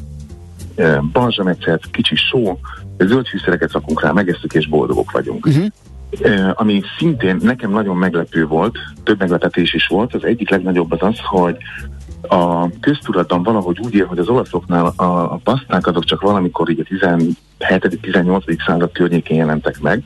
balzsamecet, 1.12 1.91
kicsi 1.91 2.15
só, 2.15 2.60
zöld 2.98 3.27
fűszereket 3.27 3.71
rakunk 3.71 4.01
rá, 4.01 4.12
megesszük 4.12 4.53
és 4.53 4.67
boldogok 4.67 5.12
vagyunk. 5.12 5.45
Uh-huh. 5.45 5.65
Ami 6.53 6.82
szintén 6.98 7.38
nekem 7.41 7.72
nagyon 7.72 7.98
meglepő 7.98 8.48
volt, 8.48 8.77
több 9.03 9.20
meglepetés 9.20 9.74
is 9.74 9.88
volt, 9.88 10.13
az 10.13 10.24
egyik 10.24 10.50
legnagyobb 10.50 10.91
az 10.91 11.01
az, 11.01 11.18
hogy 11.24 11.58
a 12.22 12.70
köztudatban 12.80 13.44
valahogy 13.44 13.80
úgy 13.80 13.94
él, 13.94 14.06
hogy 14.06 14.20
az 14.20 14.27
olaszoknál 14.27 14.86
a, 14.96 15.34
a 15.34 15.39
paszták 15.44 15.88
azok 15.88 16.03
csak 16.03 16.22
valamikor 16.22 16.70
így 16.70 16.80
a 16.80 17.08
17.-18. 17.60 18.65
század 18.65 18.91
környékén 18.91 19.38
jelentek 19.38 19.80
meg, 19.80 20.03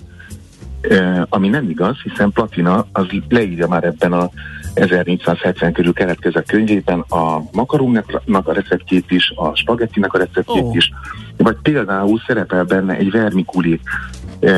ami 1.30 1.48
nem 1.48 1.70
igaz, 1.70 1.98
hiszen 2.04 2.32
Platina 2.32 2.86
az 2.92 3.06
leírja 3.30 3.68
már 3.68 3.84
ebben 3.84 4.14
a 4.14 4.30
1470 4.74 5.74
körül 5.74 5.94
keletkezett 5.94 6.48
könyvében 6.48 7.00
a 7.00 7.42
makarónnak 7.52 8.48
a 8.48 8.54
receptjét 8.54 9.12
is, 9.12 9.34
a 9.36 9.56
spagettinek 9.56 10.14
a 10.14 10.18
receptjét 10.18 10.64
oh. 10.64 10.76
is, 10.76 10.92
vagy 11.38 11.58
például 11.62 12.22
szerepel 12.28 12.64
benne 12.64 12.96
egy 12.96 13.12
vermikuli 13.12 13.80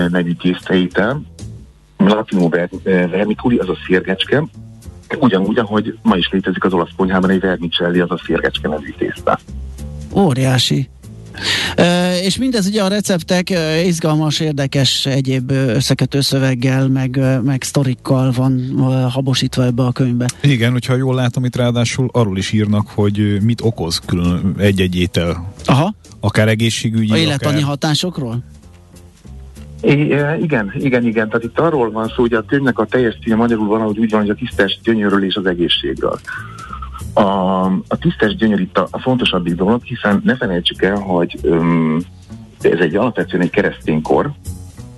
nevű 0.09 0.33
készteítel, 0.33 1.21
latinó 1.97 2.49
ver, 2.49 2.69
e, 2.83 3.07
vermikuli, 3.07 3.57
az 3.57 3.69
a 3.69 3.77
szérgecske, 3.87 4.43
Ugyanúgy, 5.19 5.57
ahogy 5.57 5.97
ma 6.01 6.15
is 6.15 6.29
létezik 6.31 6.63
az 6.63 6.73
olasz 6.73 6.89
konyhában 6.95 7.29
egy 7.29 7.39
vermicelli, 7.39 7.99
az 7.99 8.11
a 8.11 8.21
szérgecske 8.25 8.67
nevű 8.67 8.93
tészta. 8.97 9.39
Óriási. 10.13 10.89
E, 11.75 12.17
és 12.19 12.37
mindez 12.37 12.67
ugye 12.67 12.83
a 12.83 12.87
receptek 12.87 13.53
izgalmas, 13.85 14.39
érdekes 14.39 15.05
egyéb 15.05 15.51
összekötő 15.51 16.21
szöveggel, 16.21 16.87
meg, 16.87 17.19
meg 17.43 17.63
sztorikkal 17.63 18.31
van 18.31 18.79
habosítva 19.11 19.63
ebbe 19.63 19.83
a 19.83 19.91
könyvbe. 19.91 20.25
Igen, 20.41 20.71
hogyha 20.71 20.95
jól 20.95 21.15
látom, 21.15 21.45
itt 21.45 21.55
ráadásul 21.55 22.09
arról 22.11 22.37
is 22.37 22.51
írnak, 22.51 22.87
hogy 22.87 23.37
mit 23.41 23.61
okoz 23.61 24.01
külön 24.05 24.55
egy-egy 24.57 24.95
étel. 24.95 25.53
Aha. 25.65 25.93
Akár 26.19 26.47
egészségügyi, 26.47 27.11
A 27.11 27.17
életani 27.17 27.55
akár... 27.55 27.67
hatásokról? 27.67 28.43
É, 29.87 30.37
igen, 30.41 30.73
igen, 30.73 31.05
igen. 31.05 31.29
Tehát 31.29 31.43
itt 31.43 31.59
arról 31.59 31.91
van 31.91 32.07
szó, 32.07 32.21
hogy 32.21 32.33
a 32.33 32.45
könyvnek 32.45 32.79
a 32.79 32.85
teljes 32.85 33.17
címe 33.23 33.35
magyarul 33.35 33.67
van, 33.67 33.81
ahogy 33.81 33.97
úgy 33.97 34.11
van, 34.11 34.19
hogy 34.19 34.29
a 34.29 34.35
tisztes 34.35 34.79
gyönyörről 34.83 35.23
és 35.23 35.35
az 35.35 35.45
egészségről. 35.45 36.19
A, 37.13 37.21
a 37.65 37.97
tisztes 37.99 38.35
gyönyör 38.35 38.59
itt 38.59 38.77
a, 38.77 38.87
a 38.91 38.99
fontosabbik 38.99 39.55
dolog, 39.55 39.83
hiszen 39.83 40.21
ne 40.23 40.35
felejtsük 40.35 40.81
el, 40.81 40.95
hogy 40.95 41.37
um, 41.43 41.97
ez 42.61 42.79
egy 42.79 42.95
alapvetően 42.95 43.43
egy 43.43 43.49
keresztény 43.49 44.01
kor, 44.01 44.31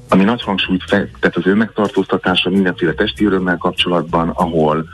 ami 0.07 0.23
nagy 0.23 0.41
hangsúlyt 0.41 0.83
fektet 0.83 1.35
az 1.35 1.45
önmegtartóztatása 1.45 2.49
mindenféle 2.49 2.93
testi 2.93 3.25
örömmel 3.25 3.57
kapcsolatban, 3.57 4.29
ahol 4.29 4.85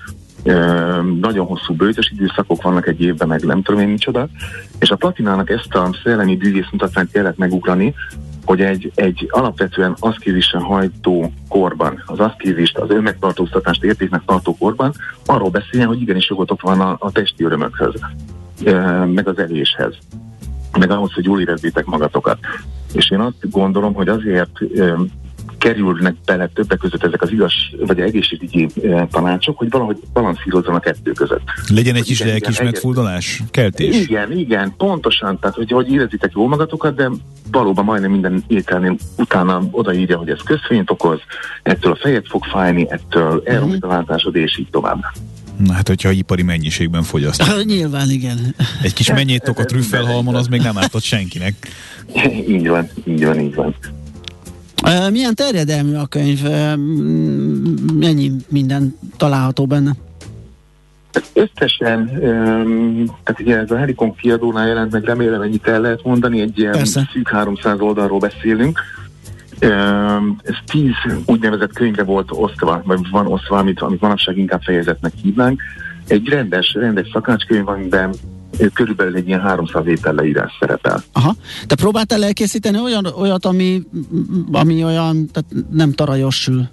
ö, 0.43 0.53
nagyon 1.19 1.45
hosszú 1.45 1.73
bőtös 1.73 2.11
időszakok 2.15 2.61
vannak 2.61 2.87
egy 2.87 3.01
évben, 3.01 3.27
meg 3.27 3.43
nem 3.43 3.61
tudom 3.61 3.81
én 3.81 3.87
micsoda, 3.87 4.27
és 4.79 4.89
a 4.89 4.95
platinának 4.95 5.49
ezt 5.49 5.75
a 5.75 5.89
szellemi 6.03 6.35
bűvész 6.35 6.69
mutatványt 6.71 7.11
kellett 7.11 7.37
megugrani, 7.37 7.93
hogy 8.45 8.61
egy, 8.61 8.91
egy 8.95 9.27
alapvetően 9.29 9.95
aszkézisen 9.99 10.61
hajtó 10.61 11.31
korban, 11.49 12.03
az 12.05 12.19
aszkézist, 12.19 12.77
az 12.77 12.89
önmegtartóztatást 12.89 13.83
értéknek 13.83 14.21
tartó 14.25 14.55
korban 14.57 14.93
arról 15.25 15.49
beszéljen, 15.49 15.87
hogy 15.87 16.01
igenis 16.01 16.29
jogotok 16.29 16.61
van 16.61 16.81
a, 16.81 16.95
a 16.99 17.11
testi 17.11 17.43
örömökhöz, 17.43 17.93
meg 19.05 19.27
az 19.27 19.37
eléshez, 19.37 19.97
meg 20.79 20.91
ahhoz, 20.91 21.13
hogy 21.13 21.25
jól 21.25 21.41
érezzétek 21.41 21.85
magatokat. 21.85 22.37
És 22.93 23.11
én 23.11 23.19
azt 23.19 23.49
gondolom, 23.49 23.93
hogy 23.93 24.07
azért 24.07 24.59
kerülnek 25.57 26.15
bele 26.25 26.47
többek 26.53 26.77
között 26.77 27.03
ezek 27.03 27.21
az 27.21 27.31
igaz, 27.31 27.53
vagy 27.79 27.99
egészségügyi 27.99 28.67
e, 28.83 29.07
tanácsok, 29.11 29.57
hogy 29.57 29.69
valahogy 29.69 29.97
balanszírozzon 30.13 30.75
a 30.75 30.79
kettő 30.79 31.11
között. 31.11 31.41
Legyen 31.73 31.95
egy 31.95 32.03
kis 32.03 32.23
lelkis 32.23 32.61
megfordulás, 32.61 33.43
keltés. 33.51 33.95
Igen, 33.95 34.31
igen, 34.31 34.73
pontosan, 34.77 35.39
tehát 35.39 35.55
hogy, 35.55 35.71
hogy 35.71 35.91
érezitek 35.91 36.31
jól 36.35 36.47
magatokat, 36.47 36.95
de 36.95 37.09
valóban 37.51 37.85
majdnem 37.85 38.11
minden 38.11 38.43
ételnél 38.47 38.95
utána 39.17 39.61
odaírja, 39.71 40.17
hogy 40.17 40.29
ez 40.29 40.39
közfényt 40.45 40.89
okoz, 40.89 41.19
ettől 41.63 41.91
a 41.91 41.95
fejed 41.95 42.25
fog 42.25 42.43
fájni, 42.43 42.85
ettől 42.89 43.41
elromlik 43.45 43.83
a 43.83 43.87
látásod, 43.87 44.35
és 44.35 44.57
így 44.57 44.69
tovább. 44.69 45.03
Na 45.57 45.73
hát, 45.73 45.87
hogyha 45.87 46.11
ipari 46.11 46.43
mennyiségben 46.43 47.03
fogyaszt. 47.03 47.63
Nyilván, 47.65 48.09
igen. 48.09 48.55
Egy 48.81 48.93
kis 48.93 49.11
mennyit 49.11 49.47
a 49.55 49.65
trüffelhalmon, 49.65 50.35
az 50.35 50.47
még 50.47 50.61
nem 50.61 50.77
ártott 50.77 51.03
senkinek. 51.03 51.53
így 52.47 52.67
van, 52.67 52.89
így 53.05 53.25
van, 53.25 53.39
így 53.39 53.55
van. 53.55 53.75
Milyen 55.11 55.35
terjedelmű 55.35 55.95
a 55.95 56.05
könyv? 56.05 56.41
Mennyi 57.93 58.31
minden 58.49 58.97
található 59.17 59.65
benne? 59.65 59.91
Összesen, 61.33 62.07
tehát 63.23 63.39
ugye 63.39 63.57
ez 63.57 63.71
a 63.71 63.77
Helikon 63.77 64.15
kiadónál 64.15 64.67
jelent 64.67 64.91
meg, 64.91 65.03
remélem 65.03 65.41
ennyit 65.41 65.67
el 65.67 65.81
lehet 65.81 66.03
mondani, 66.03 66.41
egy 66.41 66.59
ilyen 66.59 66.71
Persze. 66.71 67.09
szűk 67.13 67.29
300 67.29 67.79
oldalról 67.79 68.19
beszélünk. 68.19 68.79
Ez 70.43 70.55
tíz 70.65 70.93
úgynevezett 71.25 71.73
könyvre 71.73 72.03
volt 72.03 72.29
osztva, 72.31 72.81
vagy 72.85 72.99
van 73.11 73.27
osztva, 73.27 73.57
amit, 73.57 73.81
amit 73.81 74.01
manapság 74.01 74.37
inkább 74.37 74.61
fejezetnek 74.61 75.13
hívnánk. 75.21 75.61
Egy 76.07 76.27
rendes, 76.27 76.73
rendes 76.73 77.09
szakácskönyv, 77.13 77.67
amiben 77.67 78.13
körülbelül 78.73 79.15
egy 79.15 79.27
ilyen 79.27 79.41
300 79.41 79.87
étel 79.87 80.13
leírás 80.13 80.57
szerepel. 80.59 81.03
Aha. 81.11 81.35
Te 81.67 81.75
próbáltál 81.75 82.23
elkészíteni 82.23 82.79
olyan, 82.79 83.05
olyat, 83.05 83.45
ami, 83.45 83.81
ami 84.51 84.83
olyan, 84.83 85.29
tehát 85.31 85.67
nem 85.71 85.91
tarajosül? 85.91 86.67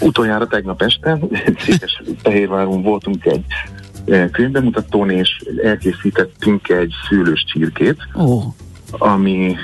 Utoljára 0.00 0.46
tegnap 0.46 0.82
este 0.82 1.18
Székes 1.58 2.02
Fehérváron 2.22 2.82
voltunk 2.82 3.24
egy 3.24 3.44
e, 4.06 4.30
könyvbemutatón, 4.30 5.10
és 5.10 5.42
elkészítettünk 5.62 6.68
egy 6.68 6.92
szőlős 7.08 7.44
csirkét. 7.44 7.96
Oh 8.14 8.44
ami 8.98 9.56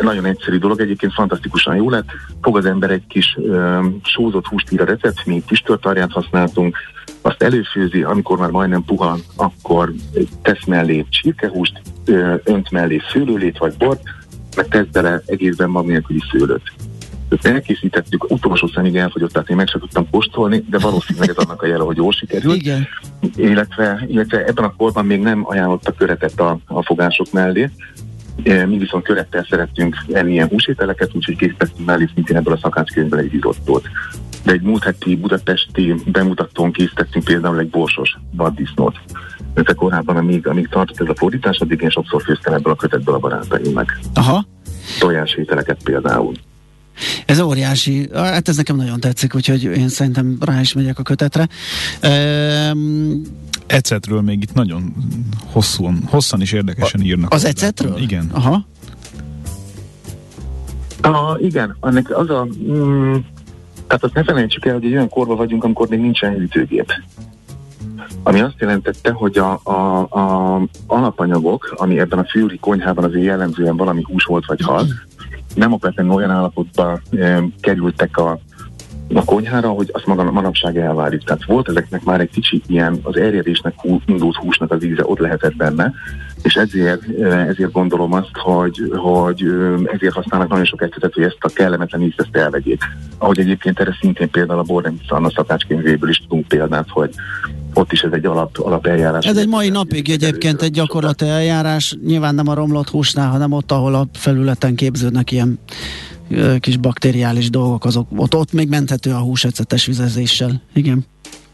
nagyon 0.00 0.24
egyszerű 0.24 0.58
dolog, 0.58 0.80
egyébként 0.80 1.12
fantasztikusan 1.12 1.76
jó 1.76 1.90
lett. 1.90 2.08
Fog 2.42 2.56
az 2.56 2.64
ember 2.64 2.90
egy 2.90 3.06
kis 3.08 3.36
ö, 3.42 3.86
sózott 4.02 4.46
húst 4.46 4.72
ír 4.72 4.80
a 4.80 4.84
recept, 4.84 5.26
mi 5.26 5.42
füstöltarját 5.46 6.12
használtunk, 6.12 6.76
azt 7.22 7.42
előfőzi, 7.42 8.02
amikor 8.02 8.38
már 8.38 8.50
majdnem 8.50 8.84
puha, 8.84 9.18
akkor 9.36 9.92
tesz 10.42 10.64
mellé 10.66 11.06
csirkehúst, 11.08 11.80
önt 12.44 12.70
mellé 12.70 13.00
szőlőlét 13.12 13.58
vagy 13.58 13.74
bort, 13.76 14.02
meg 14.56 14.68
tesz 14.68 14.86
bele 14.92 15.22
egészben 15.26 15.70
mag 15.70 15.86
nélküli 15.86 16.20
szőlőt. 16.30 16.72
Ezt 17.28 17.46
elkészítettük, 17.46 18.30
utolsó 18.30 18.66
szemig 18.66 18.96
elfogyott, 18.96 19.32
tehát 19.32 19.50
én 19.50 19.56
meg 19.56 19.68
sem 19.68 19.80
tudtam 19.80 20.10
kóstolni, 20.10 20.64
de 20.70 20.78
valószínűleg 20.78 21.28
ez 21.28 21.36
annak 21.36 21.62
a 21.62 21.66
jele, 21.66 21.84
hogy 21.84 21.96
jól 21.96 22.12
sikerült. 22.12 22.56
Igen. 22.56 22.86
Illetve, 23.36 24.04
illetve 24.08 24.44
ebben 24.44 24.64
a 24.64 24.74
korban 24.76 25.06
még 25.06 25.20
nem 25.20 25.42
ajánlottak 25.44 25.96
köretet 25.96 26.40
a, 26.40 26.58
a 26.66 26.82
fogások 26.82 27.32
mellé, 27.32 27.70
mi 28.44 28.78
viszont 28.78 29.04
körettel 29.04 29.46
szerettünk 29.50 29.96
enni 30.12 30.32
ilyen 30.32 30.48
húsételeket, 30.48 31.10
úgyhogy 31.14 31.36
készítettünk 31.36 31.86
mellé 31.86 32.08
szintén 32.14 32.36
ebből 32.36 32.54
a 32.54 32.58
szakácskönyvből 32.62 33.18
egy 33.18 33.32
rizottót. 33.32 33.88
De 34.42 34.52
egy 34.52 34.62
múlt 34.62 34.84
heti 34.84 35.16
budapesti 35.16 35.94
bemutatón 36.06 36.72
készítettünk 36.72 37.24
például 37.24 37.58
egy 37.58 37.70
borsos 37.70 38.18
vaddisznót. 38.32 39.00
Mert 39.54 39.74
korábban, 39.74 40.16
amíg, 40.16 40.46
amíg 40.46 40.68
tartott 40.68 41.00
ez 41.00 41.08
a 41.08 41.14
fordítás, 41.14 41.58
addig 41.58 41.80
én 41.80 41.90
sokszor 41.90 42.22
főztem 42.22 42.54
ebből 42.54 42.72
a 42.72 42.76
kötetből 42.76 43.14
a 43.14 43.18
barátaim 43.18 43.72
meg. 43.72 43.98
Aha. 44.14 44.46
Tojásételeket 44.98 45.82
például. 45.82 46.34
Ez 47.26 47.40
óriási. 47.40 48.08
Hát 48.14 48.48
ez 48.48 48.56
nekem 48.56 48.76
nagyon 48.76 49.00
tetszik, 49.00 49.34
úgyhogy 49.34 49.62
én 49.62 49.88
szerintem 49.88 50.36
rá 50.40 50.60
is 50.60 50.72
megyek 50.72 50.98
a 50.98 51.02
kötetre. 51.02 51.48
Ehm, 52.00 53.12
ecetről 53.66 54.20
még 54.20 54.42
itt 54.42 54.52
nagyon 54.52 54.94
hosszúan, 55.46 56.02
hosszan 56.06 56.40
is 56.40 56.52
érdekesen 56.52 57.00
írnak. 57.00 57.32
Az 57.32 57.44
ecetről? 57.44 57.98
Igen. 57.98 58.30
Aha. 58.32 58.66
A, 61.02 61.38
igen, 61.38 61.76
annak 61.80 62.10
az 62.10 62.30
a... 62.30 62.46
Mm, 62.62 63.14
Tehát 63.90 64.04
azt 64.04 64.14
ne 64.14 64.24
felejtsük 64.24 64.66
el, 64.66 64.74
hogy 64.74 64.84
egy 64.84 64.92
olyan 64.92 65.08
korban 65.08 65.36
vagyunk, 65.36 65.64
amikor 65.64 65.88
még 65.88 66.00
nincsen 66.00 66.32
hűtőgép. 66.32 66.92
Ami 68.22 68.40
azt 68.40 68.54
jelentette, 68.58 69.10
hogy 69.10 69.38
a, 69.38 69.60
a, 69.62 70.00
a 70.00 70.60
alapanyagok, 70.86 71.74
ami 71.76 71.98
ebben 71.98 72.18
a 72.18 72.24
fűri 72.24 72.58
konyhában 72.58 73.04
azért 73.04 73.24
jellemzően 73.24 73.76
valami 73.76 74.02
hús 74.02 74.24
volt 74.24 74.46
vagy 74.46 74.60
hal, 74.60 74.86
nem 75.54 75.72
okvetlenül 75.72 76.12
olyan 76.12 76.30
állapotba 76.30 77.00
e, 77.18 77.42
kerültek 77.60 78.16
a, 78.16 78.38
a 79.14 79.24
konyhára, 79.24 79.68
hogy 79.68 79.90
azt 79.92 80.06
maga, 80.06 80.30
manapság 80.30 80.78
elvárjuk. 80.78 81.24
Tehát 81.24 81.44
volt 81.44 81.68
ezeknek 81.68 82.04
már 82.04 82.20
egy 82.20 82.30
kicsit 82.30 82.64
ilyen 82.66 82.98
az 83.02 83.16
erjedésnek 83.16 83.74
hú, 83.76 84.00
indult 84.06 84.36
húsnak 84.36 84.72
az 84.72 84.84
íze 84.84 85.02
ott 85.04 85.18
lehetett 85.18 85.56
benne, 85.56 85.92
és 86.42 86.54
ezért, 86.54 87.02
ezért 87.48 87.72
gondolom 87.72 88.12
azt, 88.12 88.30
hogy, 88.32 88.92
hogy 88.96 89.44
ezért 89.92 90.14
használnak 90.14 90.48
nagyon 90.48 90.64
sok 90.64 90.82
ecetet, 90.82 91.14
hogy 91.14 91.22
ezt 91.22 91.36
a 91.40 91.48
kellemetlen 91.48 92.02
ízt 92.02 92.20
ezt 92.20 92.36
elvegyék. 92.36 92.82
Ahogy 93.18 93.38
egyébként 93.38 93.80
erre 93.80 93.96
szintén 94.00 94.30
például 94.30 94.58
a 94.58 94.62
Bornemisza 94.62 95.14
Anna 95.14 95.30
szakácskönyvéből 95.30 96.10
is 96.10 96.18
tudunk 96.18 96.48
példát, 96.48 96.88
hogy 96.88 97.10
ott 97.74 97.92
is 97.92 98.02
ez 98.02 98.12
egy 98.12 98.26
alap, 98.26 98.58
alap 98.58 98.86
eljárás. 98.86 99.26
Ez 99.26 99.36
egy 99.36 99.48
mai 99.48 99.68
napig 99.68 100.10
egyébként 100.10 100.62
egy 100.62 100.72
gyakorlati 100.72 101.26
eljárás, 101.26 101.96
nyilván 102.04 102.34
nem 102.34 102.48
a 102.48 102.54
romlott 102.54 102.88
húsnál, 102.88 103.30
hanem 103.30 103.52
ott, 103.52 103.72
ahol 103.72 103.94
a 103.94 104.06
felületen 104.12 104.74
képződnek 104.74 105.30
ilyen 105.30 105.58
kis 106.60 106.76
bakteriális 106.76 107.50
dolgok, 107.50 107.84
azok, 107.84 108.06
ott, 108.16 108.34
ott 108.34 108.52
még 108.52 108.68
menthető 108.68 109.10
a 109.10 109.18
húsecetes 109.18 109.86
vizezéssel. 109.86 110.62
Igen. 110.72 111.04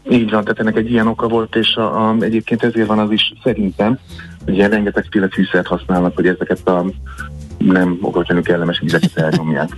Így 0.09 0.29
van, 0.31 0.43
tehát 0.43 0.59
ennek 0.59 0.77
egy 0.77 0.91
ilyen 0.91 1.07
oka 1.07 1.27
volt, 1.27 1.55
és 1.55 1.75
a, 1.75 2.09
a, 2.09 2.15
egyébként 2.19 2.63
ezért 2.63 2.87
van 2.87 2.99
az 2.99 3.11
is 3.11 3.33
szerintem, 3.43 3.99
hogy 4.47 4.55
ilyen 4.55 4.69
rengetegféle 4.69 5.27
fűszert 5.27 5.67
használnak, 5.67 6.15
hogy 6.15 6.27
ezeket 6.27 6.67
a 6.67 6.85
nem 7.71 7.97
okvetlenül 8.01 8.43
kellemes 8.43 8.81
ízeket 8.83 9.17
elnyomják. 9.17 9.77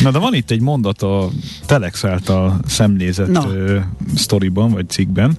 Na 0.00 0.10
de 0.10 0.18
van 0.18 0.34
itt 0.34 0.50
egy 0.50 0.60
mondat 0.60 1.02
a 1.02 1.28
Telex 1.66 2.04
által 2.04 2.60
szemlézett 2.66 3.44
ö, 3.52 3.78
sztoriban 4.14 4.70
vagy 4.70 4.88
cikkben. 4.88 5.36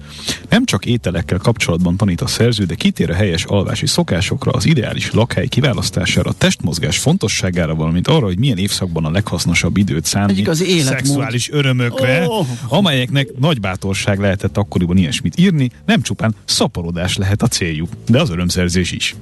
Nem 0.48 0.64
csak 0.64 0.86
ételekkel 0.86 1.38
kapcsolatban 1.38 1.96
tanít 1.96 2.20
a 2.20 2.26
szerző, 2.26 2.64
de 2.64 2.74
kitér 2.74 3.10
a 3.10 3.14
helyes 3.14 3.44
alvási 3.44 3.86
szokásokra, 3.86 4.50
az 4.50 4.66
ideális 4.66 5.12
lakhely 5.12 5.46
kiválasztására, 5.46 6.30
a 6.30 6.32
testmozgás 6.32 6.98
fontosságára, 6.98 7.74
valamint 7.74 8.08
arra, 8.08 8.24
hogy 8.24 8.38
milyen 8.38 8.58
évszakban 8.58 9.04
a 9.04 9.10
leghasznosabb 9.10 9.76
időt 9.76 10.04
szánni 10.04 10.44
szexuális 10.78 11.50
örömökre, 11.50 12.24
oh. 12.26 12.46
amelyeknek 12.68 13.28
nagy 13.38 13.60
bátorság 13.60 14.18
lehetett 14.18 14.56
akkoriban 14.56 14.96
ilyesmit 14.96 15.38
írni, 15.38 15.70
nem 15.86 16.02
csupán 16.02 16.34
szaporodás 16.44 17.16
lehet 17.16 17.42
a 17.42 17.46
céljuk, 17.46 17.88
de 18.06 18.20
az 18.20 18.30
örömszerzés 18.30 18.92
is. 18.92 19.14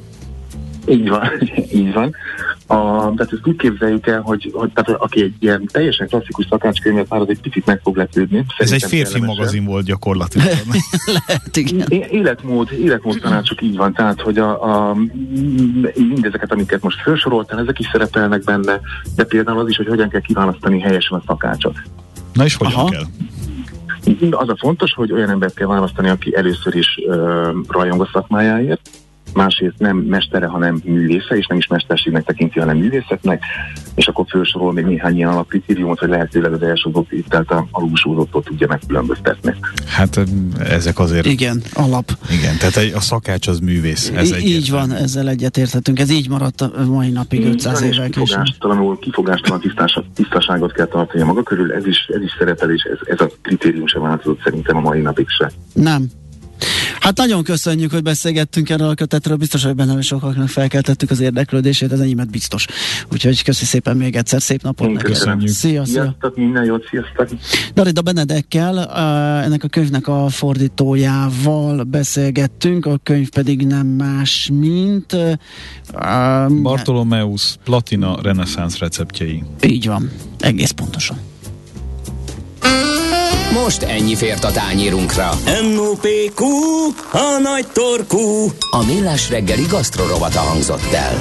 Így 0.89 1.09
van, 1.09 1.31
így 1.81 1.93
van. 1.93 2.15
A, 2.67 2.77
tehát 3.15 3.33
ezt 3.33 3.47
úgy 3.47 3.57
képzeljük 3.57 4.07
el, 4.07 4.21
hogy, 4.21 4.51
hogy 4.53 4.71
tehát 4.73 5.01
aki 5.01 5.23
egy 5.23 5.35
ilyen 5.39 5.69
teljesen 5.73 6.09
klasszikus 6.09 6.47
szakácskönyvet 6.51 7.09
már 7.09 7.21
az 7.21 7.29
egy 7.29 7.41
picit 7.41 7.67
meg 7.67 7.81
fog 7.83 7.97
lepődni. 7.97 8.45
Ez 8.59 8.73
egy 8.73 8.83
férfi 8.83 9.13
kellemesen. 9.13 9.37
magazin 9.37 9.65
volt 9.65 9.85
gyakorlatilag. 9.85 10.49
Lehet, 11.27 11.57
igen. 11.57 11.89
Életmód, 12.11 12.73
életmód 12.73 13.21
tanácsok 13.21 13.63
így 13.63 13.77
van, 13.77 13.93
tehát 13.93 14.21
hogy 14.21 14.39
a, 14.39 14.63
a, 14.91 14.97
mindezeket, 15.95 16.53
amiket 16.53 16.83
most 16.83 17.01
felsoroltál, 17.01 17.59
ezek 17.59 17.79
is 17.79 17.89
szerepelnek 17.93 18.45
benne, 18.45 18.81
de 19.17 19.25
például 19.25 19.59
az 19.59 19.69
is, 19.69 19.77
hogy 19.77 19.87
hogyan 19.87 20.09
kell 20.09 20.21
kiválasztani 20.21 20.81
helyesen 20.81 21.19
a 21.19 21.23
szakácsot. 21.27 21.77
Na 22.33 22.45
és 22.45 22.55
hogyan 22.55 22.73
Aha. 22.73 22.89
kell? 22.89 23.05
Az 24.31 24.49
a 24.49 24.57
fontos, 24.59 24.93
hogy 24.93 25.13
olyan 25.13 25.31
embert 25.31 25.55
kell 25.55 25.67
választani, 25.67 26.09
aki 26.09 26.37
először 26.37 26.75
is 26.75 26.99
uh, 27.07 27.17
rajong 27.69 28.01
a 28.01 28.09
szakmájáért, 28.13 28.91
másrészt 29.35 29.79
nem 29.79 29.97
mestere, 29.97 30.47
hanem 30.47 30.81
művésze, 30.85 31.37
és 31.37 31.47
nem 31.47 31.59
is 31.59 31.67
mesterségnek 31.67 32.25
tekinti, 32.25 32.59
hanem 32.59 32.77
művészetnek, 32.77 33.43
és 33.95 34.07
akkor 34.07 34.25
felsorol 34.29 34.73
még 34.73 34.85
néhány 34.85 35.17
ilyen 35.17 35.29
alapkritériumot, 35.29 35.99
hogy 35.99 36.09
lehetőleg 36.09 36.53
az 36.53 36.63
első 36.63 36.91
tehát 37.29 37.51
a 37.51 37.67
alulsúlyozottól 37.71 38.43
tudja 38.43 38.67
megkülönböztetni. 38.67 39.55
Hát 39.87 40.21
ezek 40.59 40.99
azért... 40.99 41.27
Igen, 41.27 41.63
alap. 41.73 42.11
Igen, 42.31 42.57
tehát 42.59 42.95
a 42.95 43.01
szakács 43.01 43.47
az 43.47 43.59
művész. 43.59 44.13
Ez 44.15 44.31
I- 44.31 44.47
így 44.47 44.71
van, 44.71 44.93
ezzel 44.93 45.29
egyetérthetünk. 45.29 45.99
Ez 45.99 46.11
így 46.11 46.29
maradt 46.29 46.61
a 46.61 46.85
mai 46.85 47.11
napig 47.11 47.45
500 47.45 47.83
évvel 47.83 48.09
később. 48.09 48.25
Kifogástalanul, 48.25 48.99
kifogástalan 48.99 49.61
tisztaságot 50.15 50.73
kell 50.73 50.87
tartani 50.87 51.23
a 51.23 51.27
maga 51.27 51.43
körül, 51.43 51.73
ez 51.73 51.87
is, 51.87 52.07
ez 52.15 52.23
is 52.23 52.31
szerepel, 52.39 52.71
és 52.71 52.83
ez, 52.83 52.99
ez 53.09 53.21
a 53.21 53.31
kritérium 53.43 53.87
sem 53.87 54.03
változott 54.03 54.41
szerintem 54.45 54.77
a 54.77 54.81
mai 54.81 55.01
napig 55.01 55.29
se. 55.29 55.51
Nem, 55.73 56.11
Hát 57.05 57.17
nagyon 57.17 57.43
köszönjük, 57.43 57.93
hogy 57.93 58.03
beszélgettünk 58.03 58.71
erről 58.71 58.89
a 58.89 58.95
kötetről, 58.95 59.37
biztos, 59.37 59.65
hogy 59.65 59.75
bennem 59.75 60.01
sokaknak 60.01 60.49
felkeltettük 60.49 61.11
az 61.11 61.21
érdeklődését, 61.21 61.93
az 61.93 62.01
enyémet 62.01 62.31
biztos. 62.31 62.67
Úgyhogy 63.13 63.43
köszi 63.43 63.65
szépen 63.65 63.97
még 63.97 64.17
egyszer, 64.17 64.43
szép 64.43 64.63
napot 64.63 64.93
neked. 64.93 65.03
Köszönjük. 65.03 65.49
Szia, 65.49 65.85
szia. 65.85 66.03
Sziasztok, 66.03 66.37
minden 66.37 66.65
jót, 66.65 66.85
sziasztok. 66.91 67.39
Darida 67.75 68.03
Benedekkel, 68.03 68.79
ennek 69.43 69.65
a 69.65 69.69
könyvnek 69.69 70.09
a 70.09 70.29
fordítójával 70.29 71.83
beszélgettünk, 71.83 72.87
a 72.87 72.99
könyv 73.03 73.29
pedig 73.29 73.67
nem 73.67 73.87
más, 73.87 74.51
mint... 74.53 75.17
Bartolomeus 76.63 77.57
Platina 77.65 78.19
reneszánsz 78.23 78.79
receptjei. 78.79 79.43
Így 79.63 79.87
van, 79.87 80.11
egész 80.39 80.71
pontosan. 80.71 81.17
Most 83.63 83.83
ennyi 83.83 84.15
fért 84.15 84.45
a 84.45 84.51
tányírunkra. 84.51 85.31
M.O.P.Q. 85.63 86.45
A 87.13 87.39
nagy 87.43 87.67
torkú. 87.73 88.53
A 88.71 88.85
millás 88.87 89.29
reggeli 89.31 89.63
gasztrorovata 89.69 90.41
hangzott 90.41 90.93
el. 90.93 91.17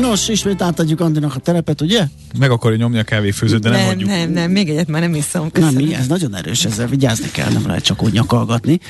Nos, 0.00 0.28
ismét 0.28 0.62
átadjuk 0.62 1.00
Andinak 1.00 1.34
a 1.34 1.38
terepet, 1.38 1.80
ugye? 1.80 2.04
Meg 2.38 2.50
akarja 2.50 2.76
nyomni 2.76 2.98
a 2.98 3.02
kávéfőzőt, 3.02 3.60
de 3.60 3.68
nem, 3.68 3.78
nem 3.78 3.86
hagyjuk. 3.86 4.08
Nem, 4.08 4.30
nem, 4.30 4.50
még 4.50 4.68
egyet 4.68 4.88
már 4.88 5.00
nem 5.00 5.14
iszom. 5.14 5.50
Köszönöm. 5.50 5.84
Nem, 5.84 6.00
ez 6.00 6.06
nagyon 6.06 6.36
erős, 6.36 6.64
ezzel 6.64 6.86
vigyázni 6.86 7.30
kell, 7.30 7.52
nem 7.52 7.66
lehet 7.66 7.84
csak 7.84 8.02
úgy 8.02 8.12
nyakalgatni. 8.12 8.80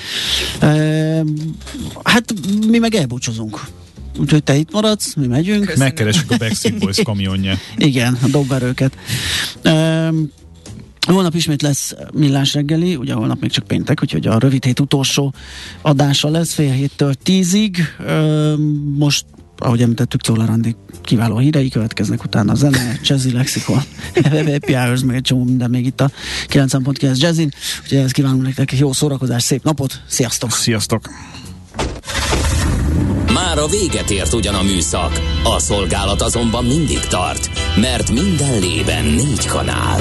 E, 0.59 0.69
hát 2.03 2.35
mi 2.67 2.79
meg 2.79 2.95
elbúcsúzunk. 2.95 3.61
Úgyhogy 4.19 4.45
te 4.45 4.55
itt 4.55 4.73
maradsz, 4.73 5.15
mi 5.15 5.27
megyünk. 5.27 5.65
Köszönöm. 5.65 5.87
Megkeresünk 5.87 6.31
a 6.31 6.37
Backstreet 6.37 6.79
Boys 6.79 7.03
kamionja. 7.05 7.59
Igen, 7.77 8.19
a 8.23 8.27
dobverőket. 8.27 8.93
E, 9.63 10.11
Holnap 11.07 11.35
ismét 11.35 11.63
lesz 11.63 11.95
millás 12.13 12.55
reggeli, 12.55 12.97
ugye 12.97 13.15
holnap 13.15 13.41
még 13.41 13.51
csak 13.51 13.67
péntek, 13.67 14.03
úgyhogy 14.03 14.27
a 14.27 14.39
rövid 14.39 14.65
hét 14.65 14.81
utolsó 14.81 15.35
adása 15.83 16.29
lesz, 16.29 16.53
fél 16.53 16.73
héttől 16.73 17.15
tízig. 17.15 17.79
Most 18.99 19.25
ahogy 19.59 19.83
említettük, 19.83 20.21
Czoller 20.21 20.51
Andi 20.51 20.77
kiváló 21.03 21.39
hírei 21.39 21.69
következnek, 21.69 22.25
utána 22.25 22.53
a 22.53 22.55
zene, 22.55 22.99
jazzy 23.03 23.33
lexikon, 23.33 23.83
hours, 24.67 25.03
meg 25.03 25.17
egy 25.17 25.23
csomó 25.23 25.45
minden 25.45 25.71
még 25.71 25.87
itt 25.87 26.01
a 26.01 26.11
9.9 26.49 27.19
jazzin. 27.19 27.53
Úgyhogy 27.83 27.99
ehhez 27.99 28.11
kívánunk 28.11 28.43
nektek 28.43 28.73
egy 28.73 28.79
jó 28.79 28.93
szórakozás, 28.93 29.43
szép 29.43 29.63
napot, 29.63 30.03
sziasztok! 30.07 30.51
Sziasztok! 30.51 31.11
Már 33.33 33.59
a 33.59 33.67
véget 33.67 34.11
ért 34.11 34.33
ugyan 34.33 34.55
a 34.55 34.63
műszak, 34.63 35.21
a 35.45 35.59
szolgálat 35.59 36.23
azonban 36.23 36.65
mindig 36.65 37.01
tart, 37.01 37.51
mert 37.77 38.11
minden 38.11 38.59
lében 38.61 39.05
négy 39.05 39.47
kanál. 39.47 40.01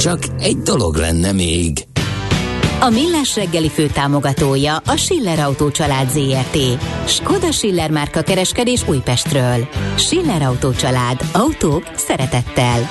Csak 0.00 0.18
egy 0.38 0.58
dolog 0.58 0.96
lenne 0.96 1.32
még. 1.32 1.84
A 2.80 2.88
Millás 2.88 3.36
reggeli 3.36 3.68
fő 3.68 3.86
támogatója 3.86 4.76
a 4.76 4.96
Schiller 4.96 5.38
Autó 5.38 5.70
család 5.70 6.10
ZRT. 6.10 6.58
Skoda 7.06 7.52
Schiller 7.52 7.90
márka 7.90 8.22
kereskedés 8.22 8.88
Újpestről. 8.88 9.68
Schiller 9.96 10.42
Autó 10.42 10.72
család. 10.72 11.20
Autók 11.32 11.90
szeretettel. 11.96 12.90